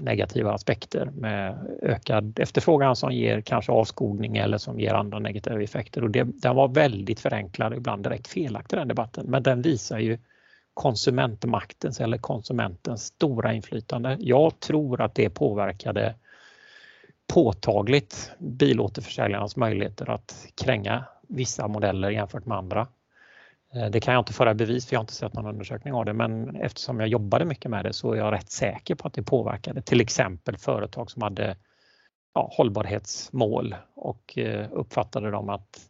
negativa 0.02 0.54
aspekter 0.54 1.06
med 1.06 1.68
ökad 1.82 2.40
efterfrågan 2.40 2.96
som 2.96 3.12
ger 3.12 3.42
kanske 3.42 3.72
avskogning 3.72 4.38
eller 4.38 4.58
som 4.58 4.80
ger 4.80 4.94
andra 4.94 5.20
negativa 5.20 5.64
effekter. 5.64 6.04
Och 6.04 6.12
det, 6.12 6.24
den 6.24 6.56
var 6.56 6.68
väldigt 6.68 7.20
förenklad 7.20 7.72
och 7.72 7.78
ibland 7.78 8.04
direkt 8.04 8.28
felaktig 8.28 8.80
den 8.80 8.88
debatten. 8.88 9.26
Men 9.30 9.44
den 9.44 9.62
visar 9.62 10.00
ju 10.00 10.18
konsumentmaktens 10.74 12.02
eller 12.02 12.18
konsumentens 12.18 13.04
stora 13.06 13.54
inflytande. 13.54 14.18
Jag 14.20 14.60
tror 14.60 15.02
att 15.02 15.16
det 15.16 15.30
påverkade 15.30 16.16
påtagligt 17.34 18.32
bilåterförsäljarnas 18.38 19.56
möjligheter 19.56 20.10
att 20.10 20.48
kränga 20.64 21.06
vissa 21.28 21.68
modeller 21.68 22.10
jämfört 22.10 22.46
med 22.46 22.58
andra. 22.58 22.88
Eh, 23.76 23.90
det 23.90 24.00
kan 24.00 24.14
jag 24.14 24.22
inte 24.22 24.34
föra 24.34 24.54
bevis 24.54 24.86
för 24.86 24.94
jag 24.94 25.00
har 25.00 25.04
inte 25.04 25.14
sett 25.14 25.34
någon 25.34 25.46
undersökning 25.46 25.94
av 25.94 26.06
det 26.06 26.14
men 26.14 26.56
eftersom 26.56 27.00
jag 27.00 27.10
jobbade 27.10 27.46
mycket 27.46 27.72
med 27.72 27.86
det 27.86 27.94
så 27.94 28.14
är 28.14 28.18
jag 28.18 28.34
rätt 28.34 28.52
säker 28.52 28.96
på 28.96 29.08
att 29.08 29.14
det 29.14 29.24
påverkade 29.24 29.82
till 29.82 30.02
exempel 30.02 30.58
företag 30.58 31.12
som 31.12 31.22
hade 31.22 31.58
ja, 32.34 32.50
hållbarhetsmål 32.52 33.76
och 33.96 34.38
eh, 34.38 34.68
uppfattade 34.72 35.32
dem 35.32 35.50
att 35.50 35.90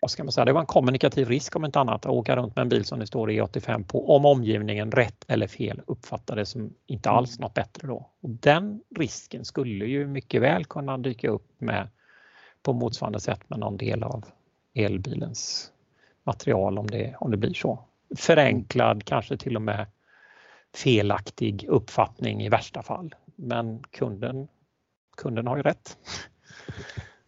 vad 0.00 0.10
ska 0.10 0.24
man 0.24 0.32
säga, 0.32 0.44
det 0.44 0.52
var 0.52 0.60
en 0.60 0.66
kommunikativ 0.66 1.28
risk 1.28 1.56
om 1.56 1.64
inte 1.64 1.80
annat 1.80 2.06
att 2.06 2.12
åka 2.12 2.36
runt 2.36 2.56
med 2.56 2.62
en 2.62 2.68
bil 2.68 2.84
som 2.84 2.98
det 2.98 3.06
står 3.06 3.28
E85 3.30 3.84
på 3.88 4.16
om 4.16 4.24
omgivningen 4.24 4.92
rätt 4.92 5.24
eller 5.28 5.46
fel 5.46 5.82
uppfattade 5.86 6.40
det 6.40 6.46
som 6.46 6.74
inte 6.86 7.10
alls 7.10 7.38
mm. 7.38 7.44
något 7.44 7.54
bättre 7.54 7.88
då. 7.88 8.10
Och 8.22 8.30
den 8.30 8.80
risken 8.96 9.44
skulle 9.44 9.86
ju 9.86 10.06
mycket 10.06 10.42
väl 10.42 10.64
kunna 10.64 10.98
dyka 10.98 11.28
upp 11.28 11.60
med 11.60 11.88
på 12.62 12.72
motsvarande 12.72 13.20
sätt 13.20 13.50
med 13.50 13.58
någon 13.58 13.76
del 13.76 14.02
av 14.02 14.24
elbilens 14.74 15.72
material 16.26 16.78
om 16.78 16.86
det, 16.86 17.16
om 17.20 17.30
det 17.30 17.36
blir 17.36 17.54
så. 17.54 17.84
Förenklad, 18.16 19.04
kanske 19.04 19.36
till 19.36 19.56
och 19.56 19.62
med 19.62 19.86
felaktig 20.74 21.64
uppfattning 21.68 22.42
i 22.42 22.48
värsta 22.48 22.82
fall. 22.82 23.14
Men 23.36 23.82
kunden, 23.82 24.48
kunden 25.16 25.46
har 25.46 25.56
ju 25.56 25.62
rätt. 25.62 25.98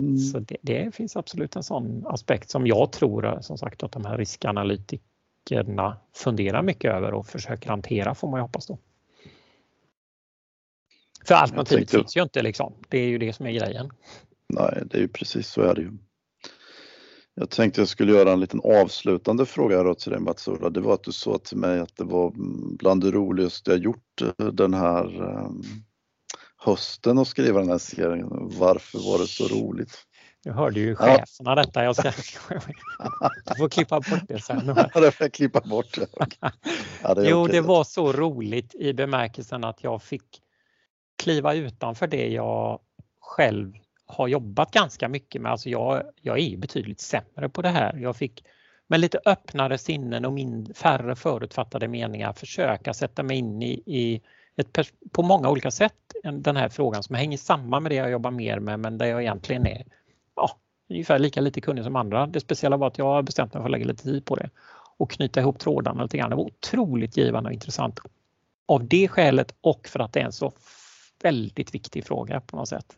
Mm. 0.01 0.19
Så 0.19 0.39
det, 0.39 0.57
det, 0.63 0.95
finns 0.95 1.17
absolut 1.17 1.57
en 1.57 1.63
sån 1.63 2.07
aspekt 2.07 2.51
som 2.51 2.67
jag 2.67 2.93
tror 2.93 3.39
som 3.41 3.59
sagt 3.59 3.83
att 3.83 3.93
de 3.93 4.05
här 4.05 4.19
riskanalytikerna 4.19 5.97
funderar 6.15 6.63
mycket 6.63 6.93
över 6.95 7.15
och 7.15 7.27
försöker 7.27 7.71
hantera 7.71 8.15
får 8.15 8.29
man 8.29 8.39
ju 8.39 8.43
hoppas 8.43 8.67
då. 8.67 8.79
För 11.25 11.35
alternativet 11.35 11.89
tänkte... 11.89 11.99
finns 11.99 12.17
ju 12.17 12.23
inte 12.23 12.43
liksom. 12.43 12.73
Det 12.89 12.99
är 12.99 13.09
ju 13.09 13.19
det 13.19 13.33
som 13.33 13.47
är 13.47 13.51
grejen. 13.51 13.91
Nej, 14.47 14.83
det 14.87 14.97
är 14.97 15.01
ju 15.01 15.09
precis 15.09 15.49
så 15.49 15.63
är 15.63 15.75
det 15.75 15.81
ju. 15.81 15.93
Jag 17.41 17.51
tänkte 17.51 17.81
jag 17.81 17.89
skulle 17.89 18.13
göra 18.13 18.33
en 18.33 18.41
liten 18.41 18.61
avslutande 18.65 19.47
fråga 19.47 19.77
här 19.77 19.95
till 19.95 20.13
dig 20.13 20.21
Mats-Ola. 20.21 20.71
Det 20.71 20.81
var 20.81 20.95
att 20.95 21.03
du 21.03 21.13
sa 21.13 21.39
till 21.39 21.57
mig 21.57 21.81
att 21.81 21.97
det 21.97 22.05
var 22.05 22.33
bland 22.77 23.05
det 23.05 23.11
roligaste 23.11 23.71
jag 23.71 23.81
gjort 23.81 24.23
eh, 24.23 24.47
den 24.47 24.75
här 24.75 25.23
um, 25.23 25.63
hösten 26.57 27.19
att 27.19 27.29
skriva 27.29 27.61
den 27.61 27.71
här 27.71 27.79
serien. 27.79 28.29
Varför 28.59 28.99
var 28.99 29.19
det 29.19 29.27
så 29.27 29.49
roligt? 29.49 30.05
Nu 30.45 30.53
hörde 30.53 30.81
ju 30.81 30.97
cheferna 30.97 31.51
ja. 31.51 31.55
detta. 31.55 31.85
Jag 31.85 31.97
ska... 31.97 32.13
Du 33.45 33.55
får 33.59 33.69
klippa 33.69 34.01
bort 34.01 34.29
det 34.29 34.41
sen. 34.41 34.67
Ja, 34.95 35.01
det 35.01 35.11
får 35.11 35.25
jag 35.25 35.33
klippa 35.33 35.61
bort. 35.61 35.99
Det. 35.99 36.07
Ja, 37.03 37.15
det 37.15 37.29
jo, 37.29 37.47
det 37.47 37.61
var 37.61 37.85
så 37.85 38.13
roligt 38.13 38.75
i 38.75 38.93
bemärkelsen 38.93 39.65
att 39.65 39.85
jag 39.85 40.03
fick 40.03 40.43
kliva 41.19 41.55
utanför 41.55 42.07
det 42.07 42.29
jag 42.29 42.81
själv 43.21 43.75
har 44.09 44.29
jobbat 44.29 44.71
ganska 44.71 45.09
mycket 45.09 45.43
med. 45.43 45.53
Alltså 45.53 45.69
jag, 45.69 46.03
jag 46.23 46.39
är 46.39 46.57
betydligt 46.57 47.01
sämre 47.01 47.49
på 47.49 47.63
det 47.63 47.69
här. 47.69 47.97
Jag 47.97 48.17
fick 48.17 48.45
med 48.87 49.01
lite 49.01 49.21
öppnare 49.25 49.79
sinnen 49.79 50.25
och 50.25 50.33
min, 50.33 50.75
färre 50.75 51.17
förutfattade 51.17 51.89
meningar 51.89 52.33
försöka 52.33 52.95
sätta 52.95 53.23
mig 53.23 53.37
in 53.37 53.63
i, 53.63 53.83
i 53.87 54.23
ett, 54.57 54.79
på 55.13 55.23
många 55.23 55.51
olika 55.51 55.71
sätt 55.71 55.95
den 56.33 56.57
här 56.57 56.69
frågan 56.69 57.03
som 57.03 57.15
hänger 57.15 57.39
samman 57.39 57.83
med 57.83 57.93
det 57.93 57.97
jag 57.97 58.11
jobbar 58.11 58.31
mer 58.31 58.61
med 58.61 58.81
men 58.81 58.99
där 58.99 59.07
jag 59.07 59.23
egentligen 59.23 59.67
är 59.67 59.85
ja, 60.37 60.51
ungefär 60.91 61.19
lika 61.19 61.41
lite 61.41 61.61
kunnig 61.61 61.85
som 61.85 61.97
andra. 61.97 62.27
Det 62.27 62.41
speciella 62.41 62.77
var 62.77 62.87
att 62.87 62.99
jag 62.99 63.05
har 63.05 63.23
bestämt 63.23 63.55
mig 63.55 63.61
för 63.61 63.69
att 63.69 63.73
lägga 63.73 63.85
lite 63.85 64.03
tid 64.03 64.25
på 64.25 64.37
det 64.37 64.51
och 64.97 65.11
knyta 65.11 65.41
ihop 65.41 65.59
trådarna 65.59 66.03
lite 66.03 66.19
grann. 66.19 66.31
Det 66.31 66.37
var 66.37 66.45
otroligt 66.45 67.17
givande 67.17 67.49
och 67.49 67.55
intressant 67.55 68.01
av 68.67 68.89
det 68.89 69.09
skälet 69.09 69.55
och 69.61 69.89
för 69.89 70.01
att 70.01 70.13
det 70.13 70.21
är 70.21 70.25
en 70.25 70.33
så 70.33 70.53
väldigt 71.23 71.75
viktig 71.75 72.05
fråga 72.05 72.41
på 72.41 72.57
något 72.57 72.69
sätt. 72.69 72.97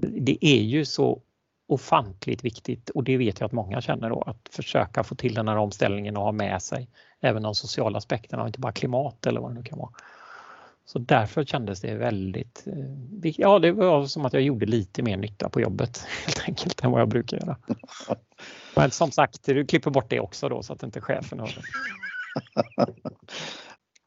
Det 0.00 0.38
är 0.40 0.62
ju 0.62 0.84
så 0.84 1.22
ofantligt 1.68 2.44
viktigt 2.44 2.90
och 2.90 3.04
det 3.04 3.16
vet 3.16 3.40
jag 3.40 3.46
att 3.46 3.52
många 3.52 3.80
känner 3.80 4.10
då 4.10 4.22
att 4.22 4.48
försöka 4.50 5.04
få 5.04 5.14
till 5.14 5.34
den 5.34 5.48
här 5.48 5.56
omställningen 5.56 6.16
och 6.16 6.22
ha 6.22 6.32
med 6.32 6.62
sig 6.62 6.88
även 7.20 7.42
de 7.42 7.54
sociala 7.54 7.98
aspekterna 7.98 8.42
och 8.42 8.48
inte 8.48 8.60
bara 8.60 8.72
klimat 8.72 9.26
eller 9.26 9.40
vad 9.40 9.50
det 9.50 9.54
nu 9.54 9.62
kan 9.62 9.78
vara. 9.78 9.90
Så 10.84 10.98
därför 10.98 11.44
kändes 11.44 11.80
det 11.80 11.94
väldigt, 11.94 12.66
eh, 12.66 13.32
ja 13.36 13.58
det 13.58 13.72
var 13.72 14.06
som 14.06 14.24
att 14.24 14.32
jag 14.32 14.42
gjorde 14.42 14.66
lite 14.66 15.02
mer 15.02 15.16
nytta 15.16 15.48
på 15.48 15.60
jobbet 15.60 15.98
helt 16.26 16.44
enkelt 16.48 16.84
än 16.84 16.90
vad 16.90 17.00
jag 17.00 17.08
brukar 17.08 17.36
göra. 17.36 17.56
Men 18.76 18.90
som 18.90 19.10
sagt, 19.10 19.44
du 19.44 19.66
klipper 19.66 19.90
bort 19.90 20.10
det 20.10 20.20
också 20.20 20.48
då 20.48 20.62
så 20.62 20.72
att 20.72 20.82
inte 20.82 21.00
chefen 21.00 21.40
hör 21.40 21.46
det. 21.46 21.62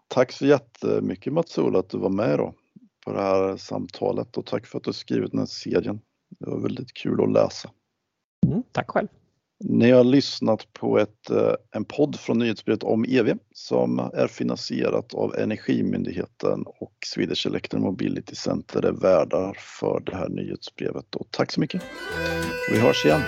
Tack 0.08 0.32
så 0.32 0.46
jättemycket 0.46 1.34
Mats-Ola 1.34 1.80
att 1.80 1.90
du 1.90 1.98
var 1.98 2.10
med 2.10 2.38
då 2.38 2.54
på 3.10 3.16
det 3.16 3.22
här 3.22 3.58
samtalet 3.58 4.38
och 4.38 4.46
tack 4.46 4.66
för 4.66 4.78
att 4.78 4.84
du 4.84 4.94
skrivit 4.94 5.32
den 5.32 5.40
här 5.40 5.46
serien. 5.46 6.02
Det 6.40 6.50
var 6.50 6.60
väldigt 6.60 6.94
kul 6.94 7.24
att 7.24 7.32
läsa. 7.32 7.70
Mm, 8.48 8.64
tack 8.72 8.90
själv. 8.90 9.08
Ni 9.64 9.92
har 9.92 10.04
lyssnat 10.04 10.74
på 10.74 11.00
ett, 11.00 11.30
eh, 11.30 11.54
en 11.72 11.86
podd 11.86 12.20
från 12.20 12.40
nyhetsbrevet 12.40 12.84
om 12.84 13.06
EV 13.06 13.38
som 13.54 14.00
är 14.00 14.28
finansierat 14.28 15.14
av 15.14 15.36
Energimyndigheten 15.36 16.64
och 16.66 16.94
Swedish 17.06 17.48
Electromobility 17.48 18.36
Center 18.36 18.86
är 18.86 18.92
värdar 18.92 19.58
för 19.80 20.02
det 20.06 20.16
här 20.16 20.30
nyhetsbrevet. 20.30 21.16
Och 21.16 21.28
tack 21.32 21.52
så 21.52 21.60
mycket! 21.60 21.82
Vi 22.72 22.80
hörs 22.80 23.06
igen! 23.06 23.22